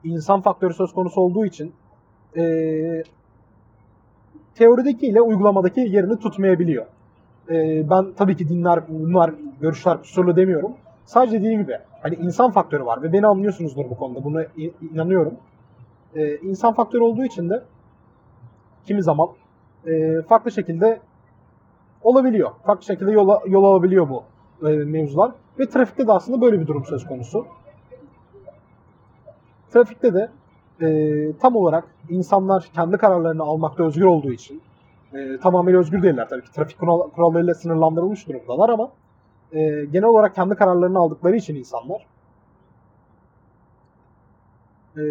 insan 0.04 0.40
faktörü 0.40 0.74
söz 0.74 0.92
konusu 0.92 1.20
olduğu 1.20 1.46
için 1.46 1.72
e, 2.36 2.42
teorideki 4.54 5.06
ile 5.06 5.20
uygulamadaki 5.20 5.80
yerini 5.80 6.18
tutmayabiliyor. 6.18 6.86
E, 7.50 7.90
ben 7.90 8.12
tabii 8.16 8.36
ki 8.36 8.48
dinler, 8.48 8.80
bunlar 8.88 9.34
görüşler 9.60 9.98
kusurlu 9.98 10.36
demiyorum. 10.36 10.72
Sadece 11.04 11.38
dediğim 11.38 11.62
gibi 11.62 11.78
hani 12.02 12.14
insan 12.14 12.50
faktörü 12.50 12.84
var 12.84 13.02
ve 13.02 13.12
beni 13.12 13.26
anlıyorsunuzdur 13.26 13.84
bu 13.90 13.96
konuda. 13.96 14.24
Buna 14.24 14.44
inanıyorum. 14.92 15.34
E, 16.14 16.36
insan 16.36 16.74
faktörü 16.74 17.02
olduğu 17.02 17.24
için 17.24 17.50
de 17.50 17.62
kimi 18.86 19.02
zaman 19.02 19.28
e, 19.86 20.22
farklı 20.22 20.50
şekilde 20.50 21.00
olabiliyor. 22.02 22.50
Farklı 22.66 22.84
şekilde 22.84 23.12
yola, 23.12 23.40
yol 23.46 23.64
alabiliyor 23.64 24.08
bu 24.08 24.24
e, 24.68 24.72
mevzular. 24.72 25.32
Ve 25.58 25.68
trafikte 25.68 26.06
de 26.06 26.12
aslında 26.12 26.40
böyle 26.40 26.60
bir 26.60 26.66
durum 26.66 26.84
söz 26.84 27.06
konusu. 27.06 27.46
Trafikte 29.72 30.14
de 30.14 30.28
e, 30.80 31.32
tam 31.40 31.56
olarak 31.56 31.84
insanlar 32.08 32.70
kendi 32.74 32.96
kararlarını 32.96 33.42
almakta 33.42 33.84
özgür 33.84 34.04
olduğu 34.04 34.32
için 34.32 34.62
e, 35.14 35.38
tamamıyla 35.38 35.80
özgür 35.80 36.02
değiller 36.02 36.28
tabii 36.28 36.44
ki. 36.44 36.52
Trafik 36.52 36.78
kural, 36.78 37.10
kurallarıyla 37.10 37.54
sınırlandırılmış 37.54 38.28
durumdalar 38.28 38.68
ama 38.68 38.90
e, 39.52 39.84
genel 39.84 40.04
olarak 40.04 40.34
kendi 40.34 40.54
kararlarını 40.54 40.98
aldıkları 40.98 41.36
için 41.36 41.54
insanlar 41.54 42.06
e, 44.96 45.02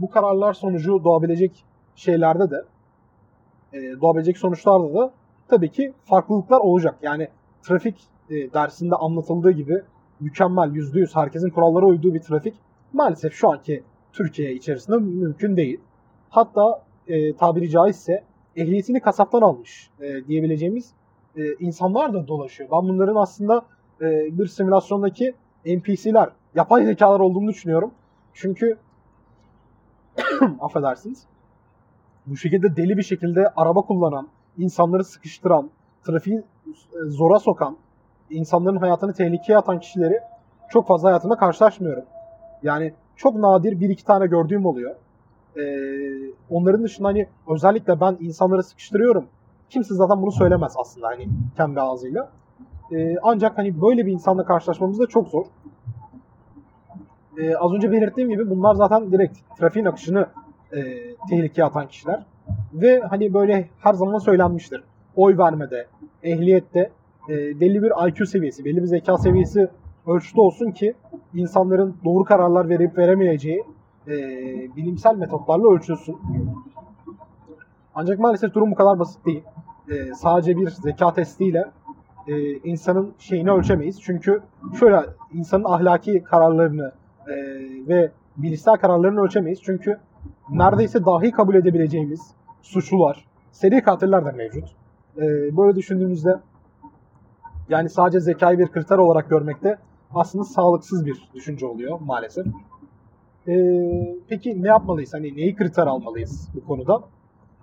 bu 0.00 0.10
kararlar 0.10 0.52
sonucu 0.52 1.04
doğabilecek 1.04 1.64
şeylerde 1.94 2.50
de 2.50 2.64
e, 3.72 4.00
doğabilecek 4.00 4.38
sonuçlarda 4.38 4.94
da 4.94 5.10
tabii 5.48 5.70
ki 5.70 5.92
farklılıklar 6.04 6.58
olacak. 6.58 6.94
Yani 7.02 7.28
trafik 7.62 8.00
e, 8.30 8.52
dersinde 8.52 8.94
anlatıldığı 8.94 9.50
gibi 9.50 9.82
mükemmel 10.20 10.68
%100 10.68 11.14
herkesin 11.14 11.50
kurallara 11.50 11.86
uyduğu 11.86 12.14
bir 12.14 12.20
trafik 12.20 12.54
maalesef 12.92 13.34
şu 13.34 13.50
anki 13.50 13.82
Türkiye 14.12 14.52
içerisinde 14.52 14.96
mümkün 14.96 15.56
değil. 15.56 15.80
Hatta 16.30 16.82
e, 17.08 17.36
tabiri 17.36 17.70
caizse 17.70 18.24
ehliyetini 18.56 19.00
kasaptan 19.00 19.40
almış 19.40 19.90
e, 20.00 20.26
diyebileceğimiz 20.26 20.92
e, 21.36 21.54
insanlar 21.54 22.14
da 22.14 22.28
dolaşıyor. 22.28 22.70
Ben 22.72 22.88
bunların 22.88 23.16
aslında 23.16 23.62
e, 24.00 24.38
bir 24.38 24.46
simülasyondaki 24.46 25.34
NPC'ler, 25.66 26.28
yapay 26.54 26.84
zekalar 26.84 27.20
olduğunu 27.20 27.48
düşünüyorum. 27.48 27.90
Çünkü 28.34 28.78
affedersiniz 30.60 31.26
bu 32.26 32.36
şekilde 32.36 32.76
deli 32.76 32.96
bir 32.96 33.02
şekilde 33.02 33.48
araba 33.56 33.80
kullanan, 33.80 34.28
insanları 34.58 35.04
sıkıştıran, 35.04 35.70
trafiği 36.04 36.42
zora 37.06 37.38
sokan, 37.38 37.76
insanların 38.30 38.76
hayatını 38.76 39.12
tehlikeye 39.12 39.58
atan 39.58 39.80
kişileri 39.80 40.20
çok 40.70 40.86
fazla 40.86 41.08
hayatımda 41.08 41.36
karşılaşmıyorum. 41.36 42.04
Yani 42.62 42.94
çok 43.20 43.36
nadir 43.36 43.80
bir 43.80 43.90
iki 43.90 44.04
tane 44.04 44.26
gördüğüm 44.26 44.66
oluyor. 44.66 44.94
Ee, 45.56 45.62
onların 46.50 46.82
dışında 46.82 47.08
hani 47.08 47.26
özellikle 47.48 48.00
ben 48.00 48.16
insanları 48.20 48.62
sıkıştırıyorum. 48.62 49.24
Kimse 49.70 49.94
zaten 49.94 50.22
bunu 50.22 50.32
söylemez 50.32 50.74
aslında 50.76 51.06
hani 51.06 51.28
kendi 51.56 51.80
ağzıyla. 51.80 52.28
Ee, 52.92 53.16
ancak 53.22 53.58
hani 53.58 53.82
böyle 53.82 54.06
bir 54.06 54.12
insanla 54.12 54.44
karşılaşmamız 54.44 54.98
da 54.98 55.06
çok 55.06 55.28
zor. 55.28 55.46
Ee, 57.38 57.54
az 57.54 57.72
önce 57.72 57.92
belirttiğim 57.92 58.30
gibi 58.30 58.50
bunlar 58.50 58.74
zaten 58.74 59.12
direkt 59.12 59.38
trafiğin 59.58 59.86
akışını 59.86 60.26
e, 60.72 60.80
tehlikeye 61.30 61.64
atan 61.64 61.88
kişiler. 61.88 62.26
Ve 62.74 63.00
hani 63.00 63.34
böyle 63.34 63.68
her 63.80 63.94
zaman 63.94 64.18
söylenmiştir. 64.18 64.82
Oy 65.16 65.38
vermede, 65.38 65.86
ehliyette 66.22 66.90
e, 67.28 67.60
belli 67.60 67.82
bir 67.82 68.08
IQ 68.08 68.26
seviyesi, 68.26 68.64
belli 68.64 68.82
bir 68.82 68.86
zeka 68.86 69.18
seviyesi 69.18 69.68
ölçüde 70.10 70.40
olsun 70.40 70.70
ki 70.70 70.94
insanların 71.34 71.96
doğru 72.04 72.24
kararlar 72.24 72.68
verip 72.68 72.98
veremeyeceği 72.98 73.64
e, 74.06 74.12
bilimsel 74.76 75.16
metotlarla 75.16 75.74
ölçülsün. 75.74 76.18
Ancak 77.94 78.18
maalesef 78.18 78.54
durum 78.54 78.70
bu 78.70 78.74
kadar 78.74 78.98
basit 78.98 79.26
değil. 79.26 79.44
E, 79.90 80.14
sadece 80.14 80.56
bir 80.56 80.68
zeka 80.70 81.12
testiyle 81.12 81.70
e, 82.26 82.52
insanın 82.52 83.14
şeyini 83.18 83.50
ölçemeyiz. 83.50 84.00
Çünkü 84.02 84.42
şöyle 84.78 85.00
insanın 85.32 85.64
ahlaki 85.64 86.22
kararlarını 86.22 86.92
e, 87.26 87.34
ve 87.88 88.10
bilişsel 88.36 88.76
kararlarını 88.76 89.20
ölçemeyiz. 89.20 89.62
Çünkü 89.62 89.98
neredeyse 90.50 91.04
dahi 91.04 91.30
kabul 91.30 91.54
edebileceğimiz 91.54 92.34
suçlular, 92.62 93.24
seri 93.52 93.82
katiller 93.82 94.24
de 94.24 94.32
mevcut. 94.32 94.64
E, 95.16 95.56
böyle 95.56 95.76
düşündüğümüzde 95.76 96.40
yani 97.68 97.88
sadece 97.88 98.20
zekayı 98.20 98.58
bir 98.58 98.68
kriter 98.68 98.98
olarak 98.98 99.30
görmekte 99.30 99.78
aslında 100.14 100.44
sağlıksız 100.44 101.06
bir 101.06 101.28
düşünce 101.34 101.66
oluyor 101.66 102.00
maalesef. 102.00 102.46
Ee, 103.48 104.16
peki 104.28 104.62
ne 104.62 104.68
yapmalıyız? 104.68 105.14
Hani 105.14 105.36
neyi 105.36 105.54
kriter 105.54 105.86
almalıyız 105.86 106.48
bu 106.54 106.64
konuda? 106.64 107.02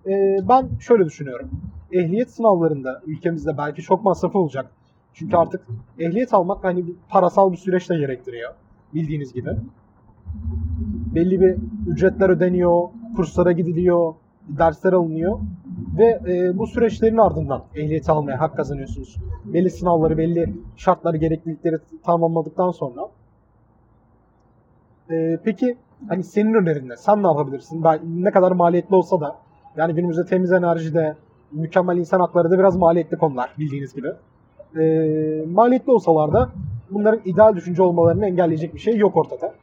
Ee, 0.08 0.38
ben 0.50 0.70
şöyle 0.80 1.06
düşünüyorum. 1.06 1.50
Ehliyet 1.92 2.32
sınavlarında 2.32 3.02
ülkemizde 3.06 3.58
belki 3.58 3.82
çok 3.82 4.04
masrafı 4.04 4.40
olacak. 4.40 4.72
Çünkü 5.14 5.38
artık 5.38 5.68
ehliyet 6.00 6.34
almak 6.34 6.64
hani 6.64 6.86
parasal 7.10 7.52
bir 7.52 7.58
süreç 7.58 7.90
de 7.90 7.98
gerektiriyor. 7.98 8.54
Bildiğiniz 8.94 9.34
gibi. 9.34 9.50
Belli 11.16 11.42
bir 11.42 11.56
ücretler 11.88 12.30
ödeniyor, 12.30 12.90
kurslara 13.16 13.52
gidiliyor, 13.52 14.14
dersler 14.48 14.94
alınıyor 14.94 15.40
ve 15.98 16.20
e, 16.28 16.58
bu 16.58 16.68
süreçlerin 16.68 17.18
ardından 17.18 17.64
ehliyeti 17.76 18.12
almaya 18.12 18.40
hak 18.40 18.58
kazanıyorsunuz. 18.58 19.18
Belli 19.46 19.70
sınavları, 19.70 20.18
belli 20.18 20.54
şartları, 20.76 21.18
gereklilikleri 21.18 21.76
tamamladıktan 22.06 22.72
sonra. 22.72 23.02
E, 25.12 25.40
peki 25.44 25.78
hani 26.10 26.24
senin 26.24 26.54
önerin 26.54 26.90
ne? 26.90 26.98
Sen 26.98 27.24
ne 27.24 27.28
yapabilirsin? 27.28 27.84
Ben, 27.84 28.00
ne 28.06 28.32
kadar 28.32 28.52
maliyetli 28.52 28.96
olsa 28.96 29.22
da 29.22 29.36
yani 29.78 29.94
günümüzde 29.94 30.26
temiz 30.26 30.52
enerjide, 30.52 31.16
mükemmel 31.52 31.98
insan 31.98 32.20
hakları 32.20 32.52
da 32.52 32.60
biraz 32.60 32.76
maliyetli 32.76 33.18
konular 33.18 33.50
bildiğiniz 33.60 33.94
gibi. 33.94 34.08
E, 34.80 35.46
maliyetli 35.46 35.92
olsalar 35.92 36.34
da 36.34 36.50
bunların 36.92 37.22
ideal 37.26 37.56
düşünce 37.56 37.84
olmalarını 37.84 38.26
engelleyecek 38.26 38.74
bir 38.74 38.80
şey 38.80 38.98
yok 38.98 39.18
ortada. 39.18 39.54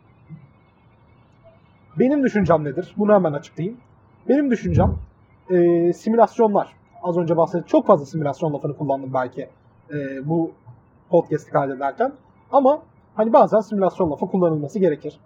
Benim 1.98 2.22
düşüncem 2.22 2.64
nedir? 2.64 2.94
Bunu 2.96 3.14
hemen 3.14 3.32
açıklayayım. 3.32 3.78
Benim 4.28 4.50
düşüncem 4.50 4.96
e, 5.50 5.92
simülasyonlar. 5.92 6.72
Az 7.02 7.16
önce 7.16 7.36
bahsettim. 7.36 7.66
Çok 7.66 7.86
fazla 7.86 8.06
simülasyon 8.06 8.54
lafını 8.54 8.76
kullandım 8.76 9.14
belki 9.14 9.48
e, 9.90 10.28
bu 10.28 10.50
podcast'i 11.10 11.50
kaydederken. 11.50 12.12
Ama 12.52 12.82
hani 13.14 13.32
bazen 13.32 13.60
simülasyon 13.60 14.10
lafı 14.10 14.26
kullanılması 14.26 14.78
gerekir. 14.78 15.20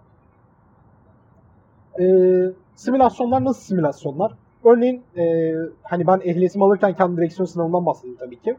E, 1.99 2.05
simülasyonlar 2.75 3.43
nasıl 3.43 3.61
simülasyonlar? 3.61 4.31
Örneğin 4.63 5.03
e, 5.17 5.53
hani 5.83 6.07
ben 6.07 6.19
ehliyetimi 6.23 6.65
alırken 6.65 6.93
kendi 6.95 7.17
direksiyon 7.17 7.45
sınavından 7.45 7.85
bahsedeyim 7.85 8.17
tabii 8.19 8.39
ki. 8.39 8.57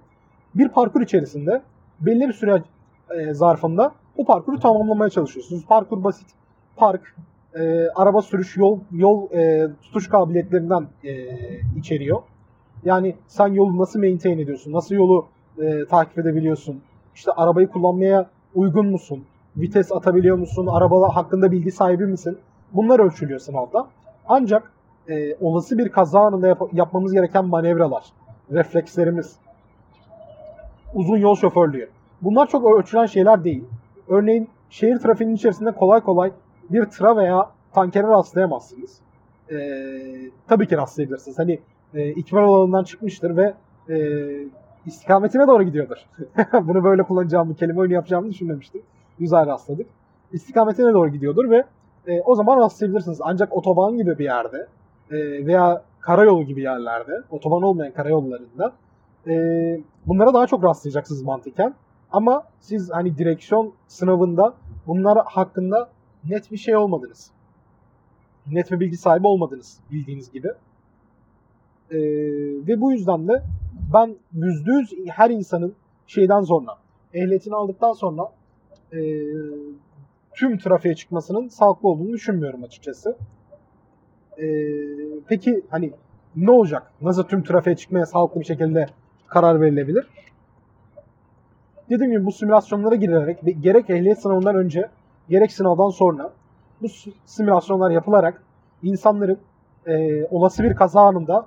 Bir 0.54 0.68
parkur 0.68 1.00
içerisinde 1.00 1.62
belli 2.00 2.28
bir 2.28 2.32
süre 2.32 2.62
e, 3.10 3.34
zarfında 3.34 3.92
bu 4.16 4.24
parkuru 4.24 4.60
tamamlamaya 4.60 5.10
çalışıyorsunuz. 5.10 5.66
Parkur 5.66 6.04
basit. 6.04 6.26
Park, 6.76 7.14
e, 7.54 7.88
araba 7.94 8.22
sürüş, 8.22 8.56
yol 8.56 8.78
yol 8.92 9.30
e, 9.32 9.68
tutuş 9.82 10.08
kabiliyetlerinden 10.08 10.86
e, 11.04 11.12
içeriyor. 11.78 12.22
Yani 12.84 13.14
sen 13.26 13.46
yolu 13.48 13.78
nasıl 13.78 14.00
maintain 14.00 14.38
ediyorsun? 14.38 14.72
Nasıl 14.72 14.94
yolu 14.94 15.26
e, 15.58 15.84
takip 15.84 16.18
edebiliyorsun? 16.18 16.80
İşte 17.14 17.32
arabayı 17.32 17.68
kullanmaya 17.68 18.26
uygun 18.54 18.86
musun? 18.86 19.24
Vites 19.56 19.92
atabiliyor 19.92 20.36
musun? 20.36 20.66
Araba 20.66 21.16
hakkında 21.16 21.52
bilgi 21.52 21.70
sahibi 21.70 22.06
misin? 22.06 22.38
Bunlar 22.72 23.00
ölçülüyor 23.00 23.40
sınavda. 23.40 23.86
Ancak 24.28 24.72
e, 25.08 25.36
olası 25.40 25.78
bir 25.78 25.88
kaza 25.88 26.20
anında 26.20 26.48
yap- 26.48 26.72
yapmamız 26.72 27.12
gereken 27.12 27.44
manevralar, 27.44 28.04
reflekslerimiz, 28.52 29.36
uzun 30.94 31.16
yol 31.16 31.36
şoförlüğü. 31.36 31.88
Bunlar 32.22 32.46
çok 32.46 32.78
ölçülen 32.78 33.06
şeyler 33.06 33.44
değil. 33.44 33.64
Örneğin 34.08 34.48
şehir 34.70 34.98
trafiğinin 34.98 35.34
içerisinde 35.34 35.72
kolay 35.72 36.00
kolay 36.00 36.32
bir 36.70 36.84
tıra 36.84 37.16
veya 37.16 37.50
tankere 37.72 38.06
rastlayamazsınız. 38.06 38.98
Ee, 39.52 40.30
tabii 40.48 40.68
ki 40.68 40.76
rastlayabilirsiniz. 40.76 41.38
Hani 41.38 41.60
e, 41.94 42.08
ikmal 42.08 42.44
alanından 42.44 42.84
çıkmıştır 42.84 43.36
ve 43.36 43.54
e, 43.88 43.96
istikametine 44.86 45.46
doğru 45.46 45.62
gidiyordur. 45.62 45.96
Bunu 46.52 46.84
böyle 46.84 47.02
kullanacağım, 47.02 47.48
bu 47.50 47.54
kelime 47.54 47.80
oyunu 47.80 47.94
yapacağımı 47.94 48.30
düşünmemiştim. 48.30 48.82
Güzel 49.18 49.46
rastladık. 49.46 49.86
İstikametine 50.32 50.94
doğru 50.94 51.08
gidiyordur 51.08 51.50
ve 51.50 51.64
e, 52.06 52.20
o 52.20 52.34
zaman 52.34 52.58
rastlayabilirsiniz. 52.58 53.18
Ancak 53.22 53.56
otoban 53.56 53.96
gibi 53.96 54.18
bir 54.18 54.24
yerde 54.24 54.66
e, 55.10 55.46
veya 55.46 55.82
karayolu 56.00 56.42
gibi 56.42 56.62
yerlerde, 56.62 57.22
otoban 57.30 57.62
olmayan 57.62 57.92
karayollarında 57.92 58.72
e, 59.26 59.34
bunlara 60.06 60.34
daha 60.34 60.46
çok 60.46 60.64
rastlayacaksınız 60.64 61.22
mantıken. 61.22 61.74
Ama 62.12 62.42
siz 62.60 62.90
hani 62.90 63.18
direksiyon 63.18 63.72
sınavında 63.86 64.54
bunlar 64.86 65.18
hakkında 65.24 65.88
net 66.28 66.52
bir 66.52 66.56
şey 66.56 66.76
olmadınız. 66.76 67.30
Net 68.46 68.70
bir 68.70 68.80
bilgi 68.80 68.96
sahibi 68.96 69.26
olmadınız 69.26 69.80
bildiğiniz 69.92 70.32
gibi. 70.32 70.48
Ee, 71.90 71.98
ve 72.66 72.80
bu 72.80 72.92
yüzden 72.92 73.28
de 73.28 73.42
ben 73.94 74.16
yüzde 74.32 74.72
yüz 74.72 74.92
her 75.08 75.30
insanın 75.30 75.74
şeyden 76.06 76.40
sonra, 76.40 76.76
ehliyetini 77.14 77.54
aldıktan 77.54 77.92
sonra 77.92 78.22
e, 78.92 78.98
tüm 80.34 80.58
trafiğe 80.58 80.94
çıkmasının 80.94 81.48
sağlıklı 81.48 81.88
olduğunu 81.88 82.12
düşünmüyorum 82.12 82.64
açıkçası. 82.64 83.16
E, 84.38 84.46
peki 85.28 85.62
hani 85.70 85.92
ne 86.36 86.50
olacak? 86.50 86.92
Nasıl 87.00 87.22
tüm 87.22 87.42
trafiğe 87.42 87.76
çıkmaya 87.76 88.06
sağlıklı 88.06 88.40
bir 88.40 88.46
şekilde 88.46 88.86
karar 89.26 89.60
verilebilir? 89.60 90.06
Dediğim 91.90 92.12
gibi 92.12 92.26
bu 92.26 92.32
simülasyonlara 92.32 92.94
girerek 92.94 93.38
gerek 93.60 93.90
ehliyet 93.90 94.18
sınavından 94.22 94.56
önce 94.56 94.88
gerek 95.28 95.52
sınavdan 95.52 95.90
sonra 95.90 96.30
bu 96.82 96.86
simülasyonlar 97.26 97.90
yapılarak 97.90 98.42
insanların 98.82 99.38
e, 99.86 100.24
olası 100.24 100.62
bir 100.62 100.74
kaza 100.74 101.00
anında 101.00 101.46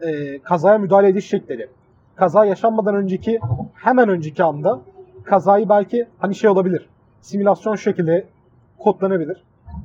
e, 0.00 0.38
kazaya 0.38 0.78
müdahale 0.78 1.08
ediş 1.08 1.28
şekleri, 1.28 1.68
kaza 2.16 2.44
yaşanmadan 2.44 2.94
önceki 2.94 3.40
hemen 3.74 4.08
önceki 4.08 4.44
anda 4.44 4.80
kazayı 5.24 5.68
belki 5.68 6.06
hani 6.18 6.34
şey 6.34 6.50
olabilir, 6.50 6.88
simülasyon 7.20 7.74
şekilde 7.74 8.26
kodlanabilir. 8.78 9.44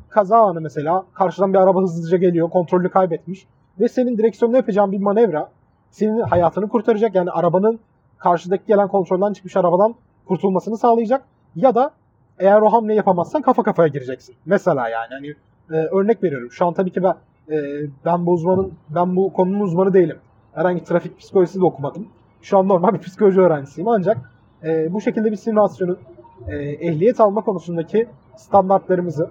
Kaza 0.10 0.38
anı 0.38 0.62
mesela 0.62 1.06
karşıdan 1.14 1.54
bir 1.54 1.58
araba 1.58 1.82
hızlıca 1.82 2.18
geliyor, 2.18 2.50
kontrolünü 2.50 2.90
kaybetmiş 2.90 3.48
ve 3.80 3.88
senin 3.88 4.18
direksiyonda 4.18 4.58
yapacağın 4.58 4.92
bir 4.92 5.00
manevra 5.00 5.50
senin 5.92 6.20
hayatını 6.20 6.70
kurtaracak. 6.70 7.16
Yani 7.16 7.32
arabanın 7.32 7.80
karşıdaki 8.18 8.66
gelen 8.68 8.88
kontrolden 8.88 9.34
çıkmış 9.34 9.58
arabadan 9.58 9.96
kurtulmasını 10.26 10.78
sağlayacak 10.78 11.22
ya 11.56 11.76
da 11.76 11.92
eğer 12.40 12.62
o 12.62 12.74
hamle 12.74 12.94
yapamazsan 12.94 13.42
kafa 13.42 13.64
kafaya 13.64 13.88
gireceksin. 13.88 14.36
Mesela 14.46 14.90
yani 14.90 15.08
hani 15.10 15.36
e, 15.72 15.86
örnek 15.86 16.24
veriyorum. 16.24 16.52
Şu 16.52 16.66
an 16.66 16.74
tabii 16.74 16.92
ki 16.92 17.04
ben 17.04 17.16
e, 17.50 17.58
ben 18.06 18.26
bu 18.26 18.32
uzmanın 18.32 18.74
ben 18.90 19.16
bu 19.16 19.34
konunun 19.34 19.60
uzmanı 19.60 19.94
değilim. 19.94 20.18
Herhangi 20.54 20.84
trafik 20.84 21.20
psikolojisi 21.20 21.60
de 21.60 21.66
okumadım. 21.66 22.08
Şu 22.42 22.58
an 22.58 22.68
normal 22.68 22.94
bir 22.94 23.00
psikoloji 23.00 23.42
öğrencisiyim 23.42 23.88
ancak 23.88 24.18
e, 24.64 24.94
bu 24.94 25.02
şekilde 25.02 25.32
bir 25.32 25.36
simülasyonun 25.36 26.00
e, 26.48 26.56
ehliyet 26.58 27.20
alma 27.20 27.42
konusundaki 27.42 28.08
standartlarımızı 28.36 29.30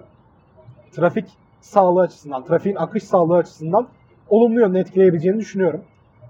trafik 0.91 1.25
sağlığı 1.61 2.01
açısından, 2.01 2.43
trafiğin 2.43 2.75
akış 2.75 3.03
sağlığı 3.03 3.37
açısından 3.37 3.87
olumlu 4.29 4.59
yönde 4.59 4.79
etkileyebileceğini 4.79 5.39
düşünüyorum. 5.39 5.81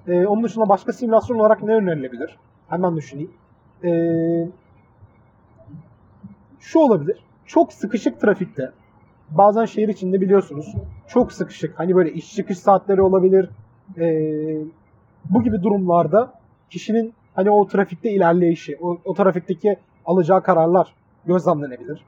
E, 0.07 0.25
onun 0.27 0.43
dışında 0.43 0.69
başka 0.69 0.93
simülasyon 0.93 1.39
olarak 1.39 1.63
ne 1.63 1.73
önerilebilir? 1.73 2.37
Hemen 2.69 2.95
düşüneyim. 2.95 3.31
Eee 3.83 4.47
şu 6.65 6.79
olabilir. 6.79 7.17
Çok 7.45 7.73
sıkışık 7.73 8.21
trafikte 8.21 8.71
bazen 9.29 9.65
şehir 9.65 9.87
içinde 9.87 10.21
biliyorsunuz 10.21 10.73
çok 11.07 11.31
sıkışık. 11.31 11.79
Hani 11.79 11.95
böyle 11.95 12.11
iş 12.11 12.35
çıkış 12.35 12.59
saatleri 12.59 13.01
olabilir. 13.01 13.49
Ee, 13.97 14.57
bu 15.29 15.43
gibi 15.43 15.63
durumlarda 15.63 16.33
kişinin 16.69 17.13
hani 17.35 17.51
o 17.51 17.67
trafikte 17.67 18.11
ilerleyişi, 18.11 18.77
o, 18.81 18.97
o 19.05 19.13
trafikteki 19.13 19.77
alacağı 20.05 20.43
kararlar 20.43 20.93
gözlemlenebilir. 21.25 22.03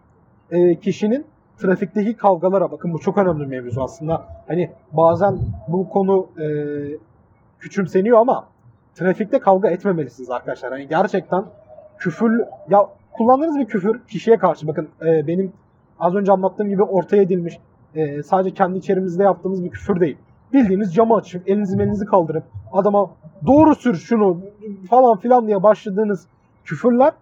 E, 0.51 0.79
kişinin 0.79 1.25
trafikteki 1.57 2.17
kavgalara 2.17 2.71
bakın 2.71 2.93
bu 2.93 2.99
çok 2.99 3.17
önemli 3.17 3.39
bir 3.39 3.45
mevzu 3.45 3.81
aslında. 3.81 4.25
Hani 4.47 4.71
bazen 4.91 5.39
bu 5.67 5.89
konu 5.89 6.27
e, 6.39 6.45
küçümseniyor 7.59 8.17
ama 8.17 8.47
trafikte 8.95 9.39
kavga 9.39 9.69
etmemelisiniz 9.69 10.29
arkadaşlar. 10.29 10.71
Hani 10.71 10.87
gerçekten 10.87 11.45
küfür 11.97 12.43
ya 12.69 12.89
kullandığınız 13.17 13.59
bir 13.59 13.65
küfür 13.65 13.99
kişiye 13.99 14.37
karşı 14.37 14.67
bakın 14.67 14.87
e, 15.05 15.27
benim 15.27 15.51
az 15.99 16.15
önce 16.15 16.31
anlattığım 16.31 16.69
gibi 16.69 16.83
ortaya 16.83 17.21
edilmiş 17.21 17.59
e, 17.95 18.23
sadece 18.23 18.53
kendi 18.53 18.77
içerimizde 18.77 19.23
yaptığımız 19.23 19.63
bir 19.63 19.69
küfür 19.69 19.99
değil. 19.99 20.17
Bildiğiniz 20.53 20.93
camı 20.93 21.15
açıp 21.15 21.49
elinizi 21.49 21.75
elinizi 21.75 22.05
kaldırıp 22.05 22.43
adama 22.73 23.09
doğru 23.47 23.75
sür 23.75 23.95
şunu 23.95 24.41
falan 24.89 25.17
filan 25.17 25.47
diye 25.47 25.63
başladığınız 25.63 26.27
küfürler 26.65 27.13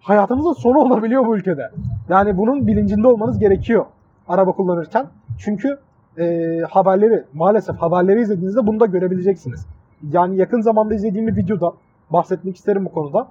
hayatınızın 0.00 0.52
sonu 0.52 0.78
olabiliyor 0.78 1.26
bu 1.26 1.36
ülkede. 1.36 1.70
Yani 2.08 2.36
bunun 2.36 2.66
bilincinde 2.66 3.08
olmanız 3.08 3.38
gerekiyor 3.38 3.86
araba 4.28 4.52
kullanırken. 4.52 5.06
Çünkü 5.38 5.78
e, 6.18 6.60
haberleri 6.70 7.24
maalesef 7.34 7.76
haberleri 7.76 8.20
izlediğinizde 8.20 8.66
bunu 8.66 8.80
da 8.80 8.86
görebileceksiniz. 8.86 9.66
Yani 10.12 10.36
yakın 10.36 10.60
zamanda 10.60 10.94
izlediğim 10.94 11.26
bir 11.26 11.36
videoda 11.36 11.72
bahsetmek 12.10 12.56
isterim 12.56 12.84
bu 12.84 12.92
konuda. 12.92 13.28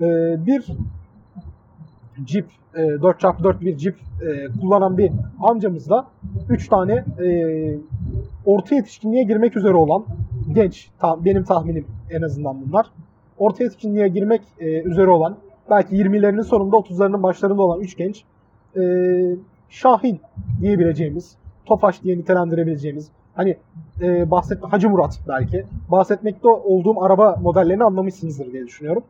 E, 0.00 0.06
bir 0.46 0.66
Jeep, 2.26 2.46
e, 2.74 2.80
4x4 2.80 3.60
bir 3.60 3.78
Jeep 3.78 3.96
e, 4.22 4.60
kullanan 4.60 4.98
bir 4.98 5.12
amcamızla 5.42 6.06
3 6.48 6.68
tane 6.68 7.04
e, 7.24 7.78
orta 8.46 8.74
yetişkinliğe 8.74 9.22
girmek 9.22 9.56
üzere 9.56 9.74
olan 9.74 10.04
genç, 10.52 10.90
ta, 10.98 11.24
benim 11.24 11.44
tahminim 11.44 11.86
en 12.10 12.22
azından 12.22 12.56
bunlar. 12.66 12.86
Orta 13.38 13.64
yetişkinliğe 13.64 14.08
girmek 14.08 14.42
e, 14.60 14.82
üzere 14.82 15.10
olan, 15.10 15.36
belki 15.70 15.96
20'lerinin 15.96 16.42
sonunda 16.42 16.76
30'larının 16.76 17.22
başlarında 17.22 17.62
olan 17.62 17.80
3 17.80 17.96
genç, 17.96 18.24
e, 18.76 18.82
Şahin 19.68 20.20
diyebileceğimiz, 20.60 21.36
Tofaş 21.66 22.02
diye 22.02 22.18
nitelendirebileceğimiz, 22.18 23.08
hani 23.34 23.56
e, 24.00 24.30
bahsetme 24.30 24.68
Hacı 24.68 24.90
Murat 24.90 25.20
belki, 25.28 25.64
bahsetmekte 25.90 26.48
olduğum 26.48 27.02
araba 27.02 27.36
modellerini 27.42 27.84
anlamışsınızdır 27.84 28.52
diye 28.52 28.66
düşünüyorum. 28.66 29.02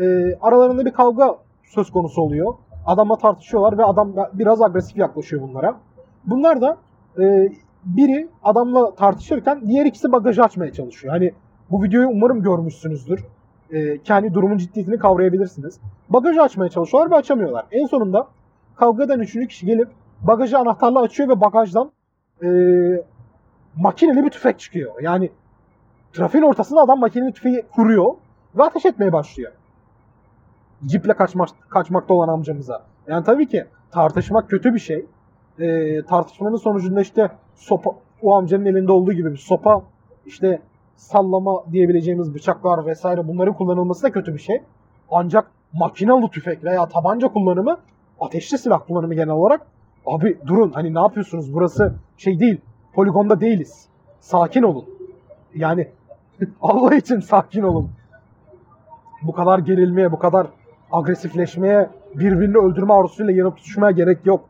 E, 0.00 0.34
aralarında 0.40 0.86
bir 0.86 0.92
kavga 0.92 1.36
söz 1.68 1.90
konusu 1.90 2.22
oluyor. 2.22 2.54
Adamla 2.86 3.16
tartışıyorlar 3.16 3.78
ve 3.78 3.84
adam 3.84 4.14
biraz 4.32 4.62
agresif 4.62 4.96
yaklaşıyor 4.96 5.42
bunlara. 5.42 5.80
Bunlar 6.24 6.60
da 6.60 6.76
e, 7.18 7.52
biri 7.84 8.28
adamla 8.42 8.94
tartışırken 8.94 9.60
diğer 9.68 9.86
ikisi 9.86 10.12
bagajı 10.12 10.42
açmaya 10.42 10.72
çalışıyor. 10.72 11.14
Hani 11.14 11.32
bu 11.70 11.82
videoyu 11.82 12.08
umarım 12.08 12.42
görmüşsünüzdür. 12.42 13.24
E, 13.70 13.98
kendi 13.98 14.34
durumun 14.34 14.56
ciddiyetini 14.56 14.98
kavrayabilirsiniz. 14.98 15.80
Bagajı 16.08 16.42
açmaya 16.42 16.68
çalışıyorlar 16.68 17.10
ve 17.10 17.14
açamıyorlar. 17.14 17.66
En 17.72 17.86
sonunda 17.86 18.28
kavgadan 18.76 19.20
üçüncü 19.20 19.48
kişi 19.48 19.66
gelip 19.66 19.88
bagajı 20.20 20.58
anahtarla 20.58 21.00
açıyor 21.00 21.28
ve 21.28 21.40
bagajdan 21.40 21.90
e, 22.42 22.48
makineli 23.76 24.24
bir 24.24 24.30
tüfek 24.30 24.58
çıkıyor. 24.58 25.02
Yani 25.02 25.30
trafiğin 26.12 26.44
ortasında 26.44 26.80
adam 26.80 27.00
makineli 27.00 27.32
tüfeği 27.32 27.62
kuruyor 27.74 28.14
ve 28.56 28.62
ateş 28.62 28.84
etmeye 28.84 29.12
başlıyor. 29.12 29.52
Ciple 30.86 31.14
kaçmak, 31.14 31.48
kaçmakta 31.68 32.14
olan 32.14 32.28
amcamıza. 32.28 32.82
Yani 33.06 33.24
tabii 33.24 33.48
ki 33.48 33.64
tartışmak 33.90 34.50
kötü 34.50 34.74
bir 34.74 34.78
şey. 34.78 35.06
E, 35.58 36.02
tartışmanın 36.02 36.56
sonucunda 36.56 37.00
işte 37.00 37.30
sopa, 37.54 37.90
o 38.22 38.34
amcanın 38.34 38.64
elinde 38.64 38.92
olduğu 38.92 39.12
gibi 39.12 39.32
bir 39.32 39.36
sopa, 39.36 39.82
işte 40.26 40.62
sallama 40.96 41.64
diyebileceğimiz 41.72 42.34
bıçaklar 42.34 42.86
vesaire 42.86 43.28
bunların 43.28 43.54
kullanılması 43.54 44.02
da 44.02 44.12
kötü 44.12 44.34
bir 44.34 44.38
şey. 44.38 44.62
Ancak 45.10 45.50
makinalı 45.72 46.28
tüfek 46.28 46.64
veya 46.64 46.88
tabanca 46.88 47.28
kullanımı, 47.28 47.78
ateşli 48.20 48.58
silah 48.58 48.80
kullanımı 48.86 49.14
genel 49.14 49.28
olarak 49.34 49.66
abi 50.06 50.38
durun 50.46 50.70
hani 50.70 50.94
ne 50.94 51.00
yapıyorsunuz 51.00 51.54
burası 51.54 51.94
şey 52.16 52.40
değil, 52.40 52.60
poligonda 52.92 53.40
değiliz. 53.40 53.88
Sakin 54.20 54.62
olun. 54.62 54.84
Yani 55.54 55.88
Allah 56.62 56.94
için 56.94 57.20
sakin 57.20 57.62
olun. 57.62 57.90
Bu 59.22 59.32
kadar 59.32 59.58
gerilmeye, 59.58 60.12
bu 60.12 60.18
kadar 60.18 60.46
agresifleşmeye, 60.92 61.88
birbirini 62.14 62.56
öldürme 62.56 62.94
arzusuyla 62.94 63.32
yanıp 63.32 63.56
tutuşmaya 63.56 63.90
gerek 63.90 64.26
yok. 64.26 64.44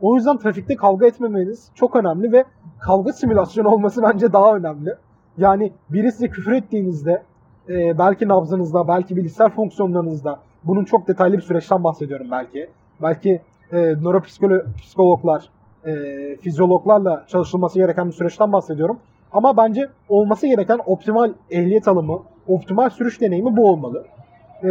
O 0.00 0.16
yüzden 0.16 0.38
trafikte 0.38 0.76
kavga 0.76 1.06
etmemeniz 1.06 1.68
çok 1.74 1.96
önemli 1.96 2.32
ve 2.32 2.44
kavga 2.80 3.12
simülasyonu 3.12 3.68
olması 3.68 4.02
bence 4.02 4.32
daha 4.32 4.56
önemli. 4.56 4.94
Yani 5.38 5.72
biri 5.88 6.12
size 6.12 6.28
küfür 6.28 6.52
ettiğinizde 6.52 7.22
e, 7.68 7.98
belki 7.98 8.28
nabzınızda, 8.28 8.88
belki 8.88 9.16
bilişsel 9.16 9.50
fonksiyonlarınızda 9.50 10.38
bunun 10.64 10.84
çok 10.84 11.08
detaylı 11.08 11.36
bir 11.36 11.42
süreçten 11.42 11.84
bahsediyorum 11.84 12.26
belki. 12.30 12.70
Belki 13.02 13.40
e, 13.72 13.76
nöropsikologlar, 13.78 15.48
e, 15.86 15.92
fizyologlarla 16.36 17.24
çalışılması 17.28 17.78
gereken 17.78 18.06
bir 18.06 18.12
süreçten 18.12 18.52
bahsediyorum. 18.52 18.98
Ama 19.32 19.56
bence 19.56 19.88
olması 20.08 20.46
gereken 20.46 20.80
optimal 20.86 21.32
ehliyet 21.50 21.88
alımı, 21.88 22.22
optimal 22.48 22.90
sürüş 22.90 23.20
deneyimi 23.20 23.56
bu 23.56 23.70
olmalı. 23.70 24.04
E, 24.64 24.68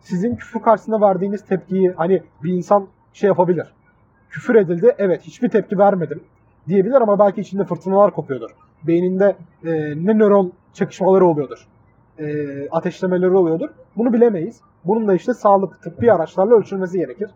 sizin 0.00 0.36
küfür 0.36 0.60
karşısında 0.60 1.00
verdiğiniz 1.00 1.44
tepkiyi 1.44 1.92
hani 1.96 2.22
bir 2.44 2.52
insan 2.52 2.86
şey 3.12 3.28
yapabilir. 3.28 3.66
Küfür 4.30 4.54
edildi, 4.54 4.94
evet 4.98 5.22
hiçbir 5.22 5.48
tepki 5.48 5.78
vermedim 5.78 6.20
diyebilir 6.68 7.00
ama 7.00 7.18
belki 7.18 7.40
içinde 7.40 7.64
fırtınalar 7.64 8.10
kopuyordur. 8.10 8.50
Beyninde 8.86 9.36
e, 9.64 9.70
ne 10.06 10.18
nöron 10.18 10.52
çakışmaları 10.72 11.26
oluyordur. 11.26 11.66
E, 12.18 12.68
ateşlemeleri 12.70 13.36
oluyordur. 13.36 13.68
Bunu 13.96 14.12
bilemeyiz. 14.12 14.60
Bunun 14.84 15.08
da 15.08 15.14
işte 15.14 15.34
sağlık, 15.34 15.82
tıbbi 15.82 16.12
araçlarla 16.12 16.54
ölçülmesi 16.54 16.98
gerekir. 16.98 17.30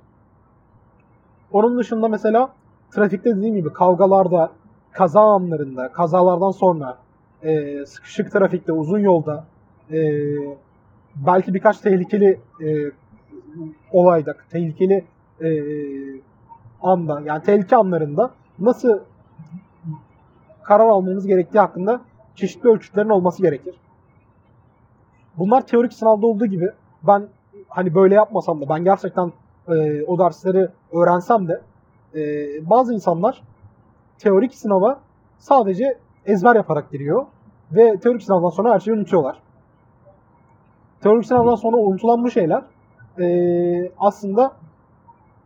Onun 1.53 1.79
dışında 1.79 2.09
mesela 2.09 2.53
trafikte 2.91 3.37
dediğim 3.37 3.55
gibi 3.55 3.73
kavgalarda, 3.73 4.51
kaza 4.93 5.21
anlarında, 5.21 5.93
kazalardan 5.93 6.51
sonra, 6.51 6.99
e, 7.43 7.87
sıkışık 7.87 8.33
trafikte, 8.33 8.73
uzun 8.73 8.99
yolda, 8.99 9.45
e, 9.93 9.99
belki 11.27 11.55
birkaç 11.55 11.79
tehlikeli 11.79 12.41
e, 12.61 12.91
olayda, 13.93 14.35
tehlikeli 14.51 15.05
e, 15.41 15.51
anda, 16.83 17.21
yani 17.25 17.43
tehlike 17.43 17.77
anlarında 17.77 18.31
nasıl 18.59 18.99
karar 20.63 20.89
almamız 20.89 21.27
gerektiği 21.27 21.59
hakkında 21.59 22.01
çeşitli 22.35 22.69
ölçütlerin 22.69 23.09
olması 23.09 23.43
gerekir. 23.43 23.75
Bunlar 25.39 25.67
teorik 25.67 25.93
sınavda 25.93 26.27
olduğu 26.27 26.47
gibi 26.47 26.71
ben 27.07 27.29
hani 27.69 27.95
böyle 27.95 28.15
yapmasam 28.15 28.61
da 28.61 28.69
ben 28.69 28.85
gerçekten 28.85 29.33
e, 29.69 30.03
o 30.03 30.19
dersleri 30.19 30.69
öğrensem 30.93 31.49
de 31.49 31.61
e, 32.15 32.21
bazı 32.71 32.95
insanlar 32.95 33.43
teorik 34.19 34.55
sınava 34.55 35.01
sadece 35.39 35.99
ezber 36.27 36.57
yaparak 36.57 36.91
giriyor 36.91 37.27
ve 37.73 37.99
teorik 38.01 38.23
sınavdan 38.23 38.51
sonra 38.51 38.75
her 38.75 38.81
şeyi 38.81 38.97
unutuyorlar. 38.97 39.50
Teorik 41.03 41.27
sınavdan 41.27 41.55
sonra 41.55 41.77
unutulan 41.77 42.25
bu 42.25 42.31
şeyler 42.31 42.63
e, 43.19 43.27
aslında 43.99 44.53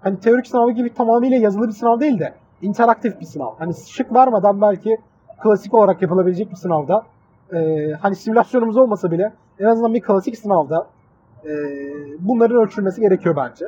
hani 0.00 0.20
teorik 0.20 0.46
sınavı 0.46 0.72
gibi 0.72 0.94
tamamıyla 0.94 1.36
yazılı 1.36 1.66
bir 1.66 1.72
sınav 1.72 2.00
değil 2.00 2.18
de 2.18 2.34
interaktif 2.62 3.20
bir 3.20 3.26
sınav. 3.26 3.54
Hani 3.58 3.74
şık 3.74 4.14
vermeden 4.14 4.60
belki 4.60 4.96
klasik 5.42 5.74
olarak 5.74 6.02
yapılabilecek 6.02 6.50
bir 6.50 6.56
sınavda 6.56 7.02
e, 7.52 7.90
hani 7.92 8.16
simülasyonumuz 8.16 8.76
olmasa 8.76 9.10
bile 9.10 9.32
en 9.58 9.64
azından 9.64 9.94
bir 9.94 10.00
klasik 10.00 10.38
sınavda 10.38 10.86
e, 11.44 11.50
bunların 12.18 12.56
ölçülmesi 12.56 13.00
gerekiyor 13.00 13.36
bence. 13.36 13.66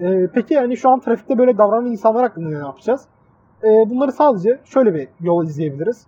E, 0.00 0.26
peki 0.34 0.54
yani 0.54 0.76
şu 0.76 0.90
an 0.90 1.00
trafikte 1.00 1.38
böyle 1.38 1.58
davranan 1.58 1.86
insanlar 1.86 2.22
hakkında 2.22 2.48
ne 2.48 2.66
yapacağız? 2.66 3.04
E, 3.62 3.68
bunları 3.90 4.12
sadece 4.12 4.60
şöyle 4.64 4.94
bir 4.94 5.08
yol 5.20 5.44
izleyebiliriz. 5.44 6.06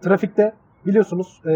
Trafikte 0.00 0.52
biliyorsunuz 0.86 1.40
e, 1.46 1.52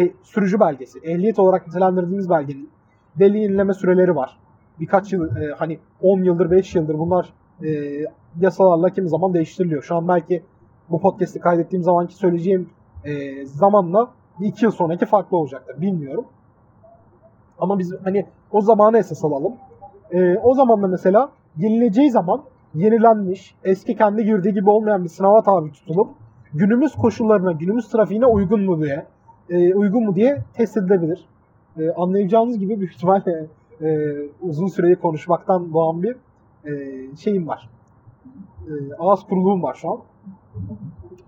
e, 0.00 0.12
sürücü 0.22 0.60
belgesi, 0.60 0.98
ehliyet 0.98 1.38
olarak 1.38 1.66
nitelendirdiğimiz 1.66 2.30
belgenin 2.30 2.70
belli 3.16 3.38
yenileme 3.38 3.74
süreleri 3.74 4.16
var. 4.16 4.38
Birkaç 4.80 5.12
yıl, 5.12 5.36
e, 5.36 5.52
hani 5.58 5.78
10 6.02 6.22
yıldır, 6.22 6.50
5 6.50 6.74
yıldır 6.74 6.98
bunlar 6.98 7.32
e, 7.64 7.68
yasalarla 8.40 8.90
kimi 8.90 9.08
zaman 9.08 9.34
değiştiriliyor. 9.34 9.82
Şu 9.82 9.96
an 9.96 10.08
belki 10.08 10.42
bu 10.90 11.00
podcast'i 11.00 11.40
kaydettiğim 11.40 11.82
zamanki 11.82 12.14
söyleyeceğim 12.14 12.70
e, 13.04 13.44
zamanla 13.46 14.10
bir 14.40 14.46
iki 14.46 14.64
yıl 14.64 14.72
sonraki 14.72 15.06
farklı 15.06 15.36
olacaktır. 15.36 15.80
Bilmiyorum. 15.80 16.26
Ama 17.58 17.78
biz 17.78 17.94
hani 18.04 18.26
o 18.52 18.60
zamanı 18.60 18.98
esas 18.98 19.24
alalım. 19.24 19.52
E, 20.10 20.38
o 20.38 20.54
zaman 20.54 20.82
da 20.82 20.86
mesela 20.86 21.30
yenileceği 21.56 22.10
zaman 22.10 22.42
yenilenmiş, 22.74 23.54
eski 23.64 23.96
kendi 23.96 24.24
girdiği 24.24 24.54
gibi 24.54 24.70
olmayan 24.70 25.04
bir 25.04 25.08
sınava 25.08 25.42
tabi 25.42 25.72
tutulup 25.72 26.10
günümüz 26.56 26.94
koşullarına, 26.94 27.52
günümüz 27.52 27.88
trafiğine 27.88 28.26
uygun 28.26 28.64
mu 28.64 28.82
diye 28.82 29.06
e, 29.50 29.74
uygun 29.74 30.04
mu 30.04 30.14
diye 30.14 30.42
test 30.54 30.76
edilebilir. 30.76 31.24
E, 31.78 31.90
anlayacağınız 31.90 32.58
gibi 32.58 32.80
büyük 32.80 32.94
ihtimalle 32.94 33.46
e, 33.80 34.14
uzun 34.40 34.66
süreyi 34.66 34.96
konuşmaktan 34.96 35.72
doğan 35.72 36.02
bir 36.02 36.16
e, 36.64 36.72
şeyim 37.16 37.48
var. 37.48 37.68
E, 38.66 38.72
ağız 38.98 39.22
kuruluğum 39.22 39.62
var 39.62 39.74
şu 39.74 39.90
an. 39.90 39.98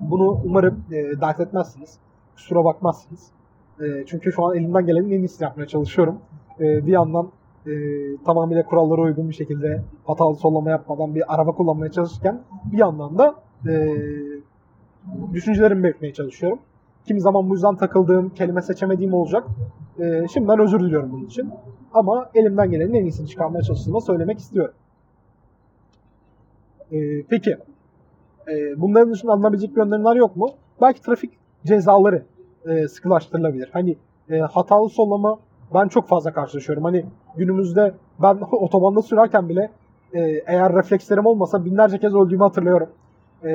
Bunu 0.01 0.41
umarım 0.45 0.85
e, 0.93 1.21
dert 1.21 1.41
etmezsiniz. 1.41 1.99
Kusura 2.35 2.65
bakmazsınız. 2.65 3.31
E, 3.81 3.85
çünkü 4.07 4.33
şu 4.33 4.45
an 4.47 4.57
elimden 4.57 4.87
gelenin 4.87 5.11
en 5.11 5.19
iyisini 5.19 5.45
yapmaya 5.45 5.67
çalışıyorum. 5.67 6.19
E, 6.61 6.87
bir 6.87 6.93
yandan 6.93 7.29
e, 7.67 7.73
tamamıyla 8.25 8.67
kurallara 8.67 9.01
uygun 9.01 9.29
bir 9.29 9.35
şekilde 9.35 9.83
hatalı 10.05 10.37
sollama 10.37 10.71
yapmadan 10.71 11.15
bir 11.15 11.35
araba 11.35 11.53
kullanmaya 11.53 11.93
çalışırken 11.93 12.41
bir 12.73 12.79
yandan 12.79 13.19
da 13.19 13.35
e, 13.69 13.95
düşüncelerimi 15.33 15.85
belirtmeye 15.85 16.13
çalışıyorum. 16.13 16.59
Kimi 17.07 17.21
zaman 17.21 17.51
bu 17.51 17.55
yüzden 17.55 17.77
takıldığım, 17.77 18.31
kelime 18.31 18.63
seçemediğim 18.63 19.15
olacak. 19.15 19.45
E, 19.99 20.29
şimdiden 20.33 20.61
özür 20.61 20.81
diliyorum 20.81 21.13
bunun 21.13 21.27
için. 21.27 21.51
Ama 21.95 22.31
elimden 22.35 22.71
gelenin 22.71 22.95
en 22.95 23.03
iyisini 23.03 23.29
çıkarmaya 23.29 23.63
çalıştığımı 23.63 24.01
söylemek 24.01 24.39
istiyorum. 24.39 24.75
E, 26.93 27.23
peki, 27.23 27.57
e, 28.49 28.81
bunların 28.81 29.13
dışında 29.13 29.33
alınabilecek 29.33 29.77
bir 29.77 29.81
önlemler 29.81 30.17
yok 30.17 30.37
mu? 30.37 30.51
Belki 30.81 31.03
trafik 31.03 31.33
cezaları 31.67 32.23
e, 32.67 32.89
sıkılaştırılabilir. 32.89 33.71
Hani 33.73 33.97
e, 34.31 34.39
hatalı 34.39 34.89
sollama 34.89 35.39
ben 35.75 35.89
çok 35.89 36.09
fazla 36.09 36.33
karşılaşıyorum. 36.33 36.85
Hani 36.85 37.05
günümüzde 37.37 37.95
ben 38.23 38.39
otobanda 38.53 39.03
sürerken 39.03 39.49
bile 39.49 39.71
e, 40.13 40.21
eğer 40.47 40.73
reflekslerim 40.73 41.27
olmasa 41.27 41.65
binlerce 41.65 41.99
kez 41.99 42.15
öldüğümü 42.15 42.43
hatırlıyorum. 42.43 42.89
E, 43.45 43.51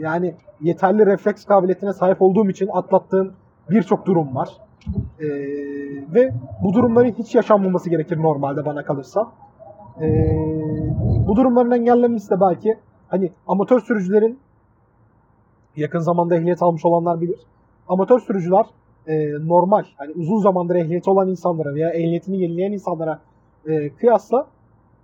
yani 0.00 0.34
yeterli 0.60 1.06
refleks 1.06 1.44
kabiliyetine 1.44 1.92
sahip 1.92 2.22
olduğum 2.22 2.50
için 2.50 2.68
atlattığım 2.72 3.32
birçok 3.70 4.06
durum 4.06 4.34
var. 4.34 4.48
E, 5.20 5.26
ve 6.14 6.32
bu 6.62 6.72
durumların 6.72 7.14
hiç 7.18 7.34
yaşanmaması 7.34 7.90
gerekir 7.90 8.18
normalde 8.18 8.64
bana 8.64 8.84
kalırsa. 8.84 9.32
E, 10.00 10.06
bu 11.26 11.36
durumların 11.36 11.70
engellenmesi 11.70 12.30
de 12.30 12.40
belki 12.40 12.78
hani 13.08 13.32
amatör 13.46 13.80
sürücülerin 13.80 14.38
yakın 15.76 15.98
zamanda 15.98 16.36
ehliyet 16.36 16.62
almış 16.62 16.84
olanlar 16.84 17.20
bilir. 17.20 17.40
Amatör 17.88 18.18
sürücüler 18.18 18.66
e, 19.06 19.32
normal, 19.46 19.84
hani 19.96 20.12
uzun 20.12 20.38
zamandır 20.38 20.74
ehliyeti 20.74 21.10
olan 21.10 21.28
insanlara 21.28 21.74
veya 21.74 21.90
ehliyetini 21.90 22.40
yenileyen 22.42 22.72
insanlara 22.72 23.20
e, 23.66 23.90
kıyasla 23.90 24.46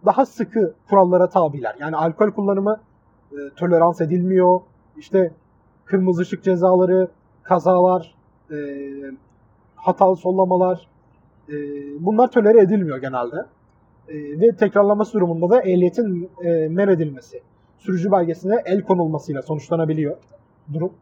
daha 0.06 0.26
sıkı 0.26 0.74
kurallara 0.90 1.28
tabiler. 1.28 1.74
Yani 1.80 1.96
alkol 1.96 2.30
kullanımı 2.30 2.80
e, 3.32 3.36
tolerans 3.56 4.00
edilmiyor. 4.00 4.60
İşte 4.96 5.30
kırmızı 5.84 6.22
ışık 6.22 6.44
cezaları, 6.44 7.08
kazalar, 7.42 8.14
e, 8.50 8.56
hatalı 9.76 10.16
sollamalar 10.16 10.88
e, 11.48 11.54
bunlar 12.00 12.30
tolere 12.30 12.60
edilmiyor 12.60 12.98
genelde. 12.98 13.36
E, 14.08 14.40
ve 14.40 14.56
tekrarlaması 14.56 15.12
durumunda 15.12 15.50
da 15.50 15.62
ehliyetin 15.62 16.30
e, 16.44 16.68
men 16.68 16.88
edilmesi, 16.88 17.40
sürücü 17.78 18.12
belgesine 18.12 18.62
el 18.64 18.82
konulmasıyla 18.82 19.42
sonuçlanabiliyor 19.42 20.16
durum. 20.74 20.92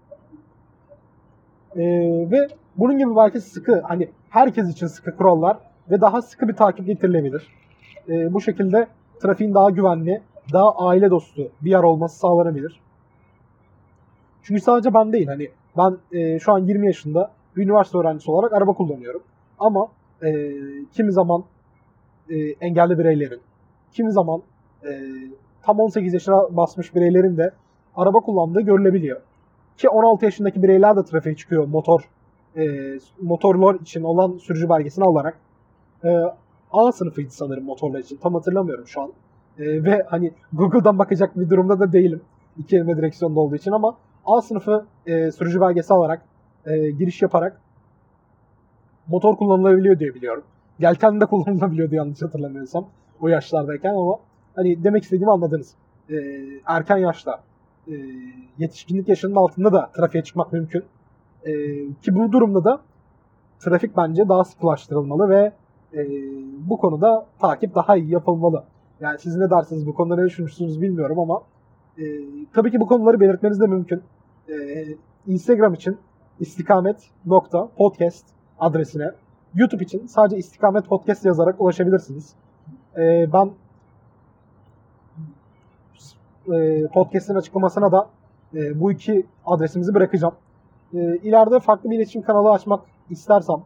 E, 1.76 1.82
ve 2.30 2.48
bunun 2.76 2.98
gibi 2.98 3.16
belki 3.16 3.40
sıkı, 3.40 3.80
hani 3.80 4.08
herkes 4.30 4.68
için 4.72 4.86
sıkı 4.86 5.16
kurallar 5.16 5.56
ve 5.90 6.00
daha 6.00 6.22
sıkı 6.22 6.48
bir 6.48 6.56
takip 6.56 6.86
getirilebilir. 6.86 7.48
E, 8.08 8.34
bu 8.34 8.40
şekilde 8.40 8.86
trafiğin 9.22 9.54
daha 9.54 9.70
güvenli, 9.70 10.22
daha 10.52 10.74
aile 10.76 11.10
dostu 11.10 11.48
bir 11.60 11.70
yer 11.70 11.82
olması 11.82 12.18
sağlanabilir. 12.18 12.80
Çünkü 14.42 14.60
sadece 14.60 14.94
ben 14.94 15.12
değil, 15.12 15.26
hani 15.26 15.48
ben 15.76 16.18
e, 16.18 16.38
şu 16.38 16.52
an 16.52 16.58
20 16.58 16.86
yaşında 16.86 17.30
üniversite 17.56 17.98
öğrencisi 17.98 18.30
olarak 18.30 18.52
araba 18.52 18.72
kullanıyorum. 18.72 19.22
Ama 19.58 19.88
e, 20.22 20.32
kimi 20.92 21.12
zaman 21.12 21.44
e, 22.30 22.36
engelli 22.36 22.98
bireylerin, 22.98 23.40
kimi 23.92 24.12
zaman 24.12 24.42
e, 24.84 25.00
tam 25.62 25.80
18 25.80 26.14
yaşına 26.14 26.56
basmış 26.56 26.94
bireylerin 26.94 27.36
de 27.36 27.50
araba 27.96 28.20
kullandığı 28.20 28.60
görülebiliyor. 28.60 29.20
Ki 29.76 29.88
16 29.88 30.24
yaşındaki 30.24 30.62
bireyler 30.62 30.96
de 30.96 31.04
trafiğe 31.04 31.36
çıkıyor 31.36 31.68
motor 31.68 32.00
e, 32.56 32.64
motorlar 33.22 33.74
için 33.74 34.02
olan 34.02 34.38
sürücü 34.38 34.68
belgesini 34.68 35.04
alarak. 35.04 35.38
E, 36.04 36.22
A 36.72 36.92
sınıfıydı 36.92 37.30
sanırım 37.30 37.64
motorlar 37.64 37.98
için. 37.98 38.16
Tam 38.16 38.34
hatırlamıyorum 38.34 38.86
şu 38.86 39.02
an. 39.02 39.12
E, 39.58 39.84
ve 39.84 40.06
hani 40.08 40.32
Google'dan 40.52 40.98
bakacak 40.98 41.38
bir 41.38 41.50
durumda 41.50 41.80
da 41.80 41.92
değilim. 41.92 42.22
İki 42.58 42.76
elime 42.76 42.96
direksiyonda 42.96 43.40
olduğu 43.40 43.56
için 43.56 43.70
ama 43.70 43.96
A 44.26 44.42
sınıfı 44.42 44.86
e, 45.06 45.30
sürücü 45.32 45.60
belgesi 45.60 45.94
alarak 45.94 46.22
e, 46.66 46.90
giriş 46.90 47.22
yaparak 47.22 47.60
motor 49.08 49.36
kullanılabiliyor 49.36 49.98
diye 49.98 50.14
biliyorum. 50.14 50.44
Yelken 50.78 51.20
de 51.20 51.26
kullanılabiliyordu 51.30 51.94
yanlış 51.94 52.22
hatırlamıyorsam 52.22 52.86
o 53.20 53.28
yaşlardayken 53.28 53.94
ama 53.94 54.18
hani 54.56 54.84
demek 54.84 55.02
istediğimi 55.02 55.32
anladınız. 55.32 55.74
E, 56.10 56.14
erken 56.66 56.96
yaşta 56.96 57.40
e, 57.88 57.92
yetişkinlik 58.58 59.08
yaşının 59.08 59.34
altında 59.34 59.72
da 59.72 59.90
trafiğe 59.96 60.24
çıkmak 60.24 60.52
mümkün. 60.52 60.84
E, 61.44 61.52
ki 62.02 62.14
bu 62.14 62.32
durumda 62.32 62.64
da 62.64 62.80
trafik 63.60 63.96
bence 63.96 64.28
daha 64.28 64.44
sıkılaştırılmalı 64.44 65.28
ve 65.28 65.52
e, 65.94 66.06
bu 66.68 66.78
konuda 66.78 67.26
takip 67.40 67.74
daha 67.74 67.96
iyi 67.96 68.10
yapılmalı. 68.10 68.64
Yani 69.00 69.18
siz 69.18 69.36
ne 69.36 69.50
dersiniz 69.50 69.86
bu 69.86 69.94
konuda 69.94 70.16
ne 70.16 70.26
düşünürsünüz 70.26 70.82
bilmiyorum 70.82 71.18
ama 71.18 71.42
e, 71.98 72.02
tabii 72.52 72.70
ki 72.70 72.80
bu 72.80 72.86
konuları 72.86 73.20
belirtmeniz 73.20 73.60
de 73.60 73.66
mümkün. 73.66 74.02
E, 74.48 74.86
Instagram 75.26 75.74
için 75.74 75.98
istikamet.podcast 76.40 78.24
adresine 78.58 79.10
YouTube 79.54 79.84
için 79.84 80.06
sadece 80.06 80.36
istikamet 80.36 80.86
podcast 80.88 81.24
yazarak 81.24 81.60
ulaşabilirsiniz. 81.60 82.34
E, 82.96 83.32
ben 83.32 83.50
e, 86.52 86.86
podcast'in 86.86 87.34
açıklamasına 87.34 87.92
da 87.92 88.08
e, 88.54 88.80
bu 88.80 88.92
iki 88.92 89.26
adresimizi 89.46 89.94
bırakacağım. 89.94 90.34
E, 90.94 90.98
ileride 91.16 91.60
farklı 91.60 91.90
bir 91.90 91.96
iletişim 91.96 92.22
kanalı 92.22 92.50
açmak 92.50 92.80
istersem, 93.10 93.62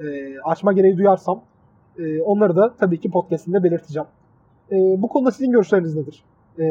e, 0.00 0.38
açma 0.40 0.72
gereği 0.72 0.96
duyarsam 0.96 1.40
e, 1.98 2.22
onları 2.22 2.56
da 2.56 2.74
tabii 2.74 3.00
ki 3.00 3.10
podcast'inde 3.10 3.62
belirteceğim. 3.64 4.08
E, 4.70 5.02
bu 5.02 5.08
konuda 5.08 5.30
sizin 5.30 5.52
görüşleriniz 5.52 5.96
nedir? 5.96 6.22
E, 6.58 6.62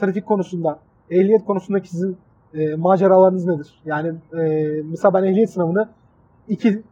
trafik 0.00 0.26
konusunda, 0.26 0.78
ehliyet 1.10 1.44
konusundaki 1.44 1.88
sizin 1.88 2.16
e, 2.54 2.74
maceralarınız 2.74 3.46
nedir? 3.46 3.82
Yani 3.84 4.14
e, 4.38 4.42
mesela 4.90 5.14
ben 5.14 5.24
ehliyet 5.24 5.50
sınavını 5.50 5.88
iki 6.48 6.82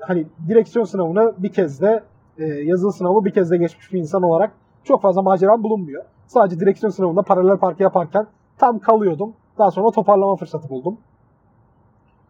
hani 0.00 0.26
direksiyon 0.48 0.84
sınavını 0.84 1.34
bir 1.38 1.52
kez 1.52 1.80
de 1.80 2.02
e, 2.38 2.44
yazılı 2.44 2.92
sınavı 2.92 3.24
bir 3.24 3.30
kez 3.30 3.50
de 3.50 3.56
geçmiş 3.56 3.92
bir 3.92 3.98
insan 3.98 4.22
olarak 4.22 4.52
çok 4.84 5.02
fazla 5.02 5.22
maceram 5.22 5.62
bulunmuyor. 5.62 6.04
Sadece 6.26 6.60
direksiyon 6.60 6.90
sınavında 6.90 7.22
paralel 7.22 7.56
park 7.56 7.80
yaparken 7.80 8.26
tam 8.58 8.78
kalıyordum. 8.78 9.32
Daha 9.58 9.70
sonra 9.70 9.90
toparlama 9.90 10.36
fırsatı 10.36 10.68
buldum. 10.68 10.98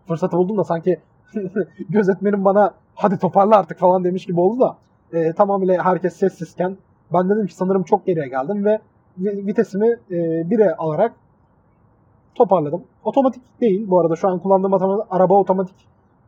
Fırsatı 0.08 0.36
buldum 0.36 0.56
da 0.56 0.64
sanki 0.64 1.00
gözetmenim 1.88 2.44
bana 2.44 2.74
hadi 2.94 3.18
toparla 3.18 3.56
artık 3.56 3.78
falan 3.78 4.04
demiş 4.04 4.26
gibi 4.26 4.40
oldu 4.40 4.60
da 4.60 4.76
e, 5.12 5.32
tamamıyla 5.32 5.84
herkes 5.84 6.16
sessizken 6.16 6.76
ben 7.12 7.28
dedim 7.30 7.46
ki 7.46 7.54
sanırım 7.54 7.82
çok 7.82 8.07
geriye 8.07 8.28
geldim 8.28 8.64
ve 8.64 8.80
vitesimi 9.18 9.88
e, 10.11 10.50
bire 10.50 10.74
alarak 10.74 11.12
toparladım. 12.34 12.82
Otomatik 13.04 13.61
değil 13.61 13.90
bu 13.90 14.00
arada 14.00 14.16
şu 14.16 14.28
an 14.28 14.38
kullandığım 14.38 14.74
araba 15.11 15.34
otomatik 15.34 15.76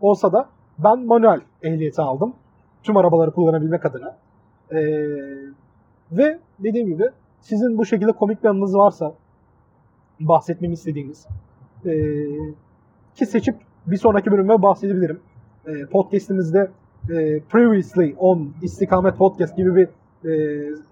olsa 0.01 0.33
da 0.33 0.49
ben 0.79 1.07
manuel 1.07 1.41
ehliyeti 1.63 2.03
aldım. 2.03 2.33
Tüm 2.83 2.97
arabaları 2.97 3.31
kullanabilmek 3.31 3.87
adına. 3.87 4.17
E, 4.71 4.79
ve 6.13 6.39
dediğim 6.59 6.87
gibi 6.87 7.11
sizin 7.41 7.79
bu 7.79 7.85
şekilde 7.85 8.13
komik 8.13 8.45
bir 8.45 8.49
anınız 8.49 8.77
varsa 8.77 9.13
bahsetmemi 10.21 10.75
istediğiniz 10.75 11.27
e, 11.87 11.93
ki 13.15 13.27
seçip 13.27 13.57
bir 13.87 13.97
sonraki 13.97 14.31
bölüme 14.31 14.63
bahsedebilirim. 14.63 15.21
E, 15.67 15.87
podcast'imizde 15.87 16.71
e, 17.11 17.41
Previously 17.41 18.15
on 18.19 18.53
İstikamet 18.63 19.17
Podcast 19.17 19.57
gibi 19.57 19.77
bir 19.77 19.89
e, 20.25 20.29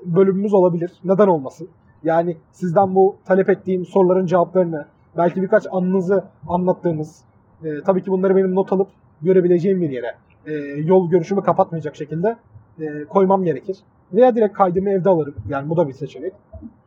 bölümümüz 0.05 0.55
olabilir. 0.55 0.93
Neden 1.05 1.27
olmasın? 1.27 1.68
Yani 2.05 2.37
sizden 2.53 2.95
bu 2.95 3.16
talep 3.24 3.49
ettiğim 3.51 3.87
soruların 3.87 4.27
cevaplarını, 4.27 4.87
belki 5.16 5.43
birkaç 5.43 5.66
anınızı 5.70 6.24
anlattığımız, 6.49 7.24
e, 7.64 7.68
tabii 7.87 8.03
ki 8.03 8.11
bunları 8.11 8.37
benim 8.37 8.55
not 8.55 8.72
alıp 8.72 8.89
görebileceğim 9.22 9.81
bir 9.81 9.91
yere, 9.91 10.14
e, 10.47 10.53
yol 10.81 11.11
görüşümü 11.11 11.43
kapatmayacak 11.43 11.97
şekilde 11.97 12.37
e, 12.81 13.05
koymam 13.05 13.45
gerekir. 13.45 13.79
Veya 14.12 14.35
direkt 14.35 14.57
kaydımı 14.57 14.91
evde 14.91 15.09
alırım. 15.09 15.35
Yani 15.49 15.70
bu 15.70 15.77
da 15.77 15.89
bir 15.89 15.93
seçenek. 15.93 16.33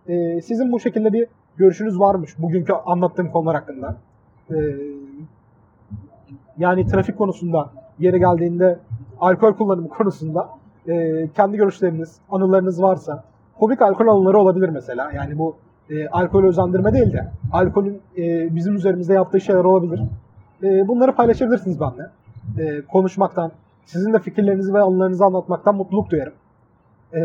E, 0.07 0.41
sizin 0.41 0.71
bu 0.71 0.79
şekilde 0.79 1.13
bir 1.13 1.27
görüşünüz 1.57 1.99
varmış 1.99 2.35
bugünkü 2.39 2.73
anlattığım 2.73 3.31
konular 3.31 3.55
hakkında. 3.55 3.97
E, 4.51 4.55
yani 6.57 6.87
trafik 6.87 7.17
konusunda, 7.17 7.69
yeri 7.99 8.19
geldiğinde 8.19 8.79
alkol 9.19 9.53
kullanımı 9.53 9.89
konusunda 9.89 10.49
e, 10.87 11.27
kendi 11.35 11.57
görüşleriniz, 11.57 12.17
anılarınız 12.31 12.81
varsa 12.81 13.23
komik 13.59 13.81
alkol 13.81 14.07
anıları 14.07 14.37
olabilir 14.37 14.69
mesela. 14.69 15.11
Yani 15.11 15.37
bu 15.37 15.55
e, 15.89 16.07
alkol 16.07 16.43
özendirme 16.43 16.93
değil 16.93 17.13
de 17.13 17.27
alkolün 17.51 18.01
e, 18.17 18.55
bizim 18.55 18.75
üzerimizde 18.75 19.13
yaptığı 19.13 19.41
şeyler 19.41 19.63
olabilir. 19.63 20.01
E, 20.63 20.87
bunları 20.87 21.15
paylaşabilirsiniz 21.15 21.79
benimle. 21.79 22.09
E, 22.57 22.81
konuşmaktan, 22.81 23.51
sizin 23.85 24.13
de 24.13 24.19
fikirlerinizi 24.19 24.73
ve 24.73 24.81
anılarınızı 24.81 25.25
anlatmaktan 25.25 25.75
mutluluk 25.75 26.09
duyarım. 26.09 26.33
E, 27.13 27.21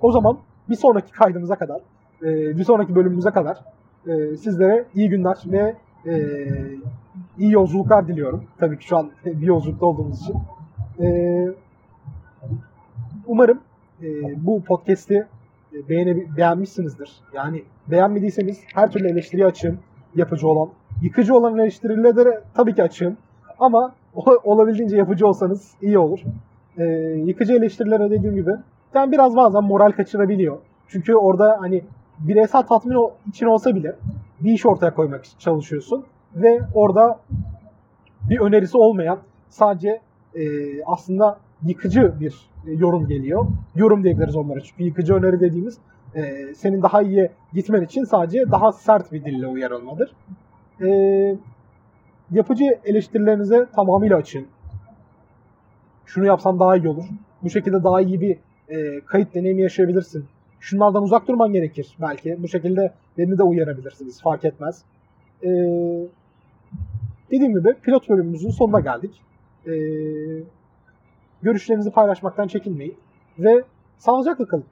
o 0.00 0.12
zaman 0.12 0.38
bir 0.68 0.76
sonraki 0.76 1.12
kaydımıza 1.12 1.56
kadar, 1.56 1.80
e, 2.22 2.58
bir 2.58 2.64
sonraki 2.64 2.94
bölümümüze 2.94 3.30
kadar 3.30 3.58
e, 4.06 4.36
sizlere 4.36 4.84
iyi 4.94 5.08
günler 5.08 5.36
ve 5.46 5.74
e, 6.06 6.44
iyi 7.38 7.52
yolculuklar 7.52 8.08
diliyorum. 8.08 8.44
Tabii 8.58 8.78
ki 8.78 8.86
şu 8.86 8.96
an 8.96 9.10
bir 9.24 9.46
yolculukta 9.46 9.86
olduğumuz 9.86 10.22
için. 10.22 10.36
E, 11.00 11.08
umarım 13.28 13.60
e, 14.02 14.06
bu 14.46 14.62
podcast'i 14.64 15.26
e, 15.72 15.88
beğene, 15.88 16.36
beğenmişsinizdir. 16.36 17.10
Yani 17.34 17.62
beğenmediyseniz 17.86 18.60
her 18.74 18.90
türlü 18.90 19.08
eleştiriye 19.08 19.46
açığım 19.46 19.78
yapıcı 20.14 20.48
olan. 20.48 20.68
Yıkıcı 21.02 21.36
olan 21.36 21.58
eleştirilere 21.58 22.40
tabii 22.54 22.74
ki 22.74 22.82
açığım. 22.82 23.16
Ama 23.58 23.94
olabildiğince 24.44 24.96
yapıcı 24.96 25.26
olsanız 25.26 25.74
iyi 25.82 25.98
olur. 25.98 26.20
E, 26.78 26.84
yıkıcı 27.24 27.54
eleştirilere 27.54 28.10
dediğim 28.10 28.34
gibi 28.34 28.50
yani 28.94 29.12
biraz 29.12 29.36
bazen 29.36 29.64
moral 29.64 29.92
kaçırabiliyor. 29.92 30.58
Çünkü 30.88 31.14
orada 31.14 31.56
hani 31.60 31.82
bireysel 32.18 32.62
tatmin 32.62 32.96
için 33.28 33.46
olsa 33.46 33.74
bile 33.74 33.96
bir 34.40 34.52
iş 34.52 34.66
ortaya 34.66 34.94
koymak 34.94 35.24
için 35.24 35.38
çalışıyorsun 35.38 36.04
ve 36.34 36.60
orada 36.74 37.20
bir 38.30 38.40
önerisi 38.40 38.78
olmayan 38.78 39.18
sadece 39.48 40.00
e, 40.34 40.42
aslında 40.84 41.38
yıkıcı 41.64 42.14
bir 42.20 42.50
e, 42.66 42.72
yorum 42.72 43.08
geliyor. 43.08 43.46
Yorum 43.76 44.04
diyebiliriz 44.04 44.36
onlara 44.36 44.60
çünkü 44.60 44.84
yıkıcı 44.84 45.14
öneri 45.14 45.40
dediğimiz 45.40 45.78
e, 46.14 46.54
senin 46.54 46.82
daha 46.82 47.02
iyi 47.02 47.30
gitmen 47.52 47.82
için 47.82 48.04
sadece 48.04 48.50
daha 48.50 48.72
sert 48.72 49.12
bir 49.12 49.24
dille 49.24 49.46
uyarılmadır. 49.46 50.12
E, 50.80 50.88
yapıcı 52.30 52.78
eleştirilerinize 52.84 53.66
tamamıyla 53.74 54.16
açın. 54.16 54.46
Şunu 56.06 56.26
yapsan 56.26 56.60
daha 56.60 56.76
iyi 56.76 56.88
olur. 56.88 57.04
Bu 57.42 57.50
şekilde 57.50 57.84
daha 57.84 58.00
iyi 58.00 58.20
bir 58.20 58.36
e, 58.68 59.00
kayıt 59.00 59.34
deneyimi 59.34 59.62
yaşayabilirsin. 59.62 60.24
Şunlardan 60.60 61.02
uzak 61.02 61.28
durman 61.28 61.52
gerekir 61.52 61.96
belki. 62.00 62.42
Bu 62.42 62.48
şekilde 62.48 62.92
beni 63.18 63.38
de 63.38 63.42
uyarabilirsiniz. 63.42 64.22
Fark 64.22 64.44
etmez. 64.44 64.82
E, 65.42 65.48
dediğim 67.30 67.58
gibi 67.58 67.74
pilot 67.82 68.08
bölümümüzün 68.08 68.50
sonuna 68.50 68.80
geldik. 68.80 69.20
E, 69.66 69.72
görüşlerinizi 71.42 71.90
paylaşmaktan 71.90 72.48
çekinmeyin. 72.48 72.96
Ve 73.38 73.64
sağlıcakla 73.98 74.46
kalın. 74.46 74.64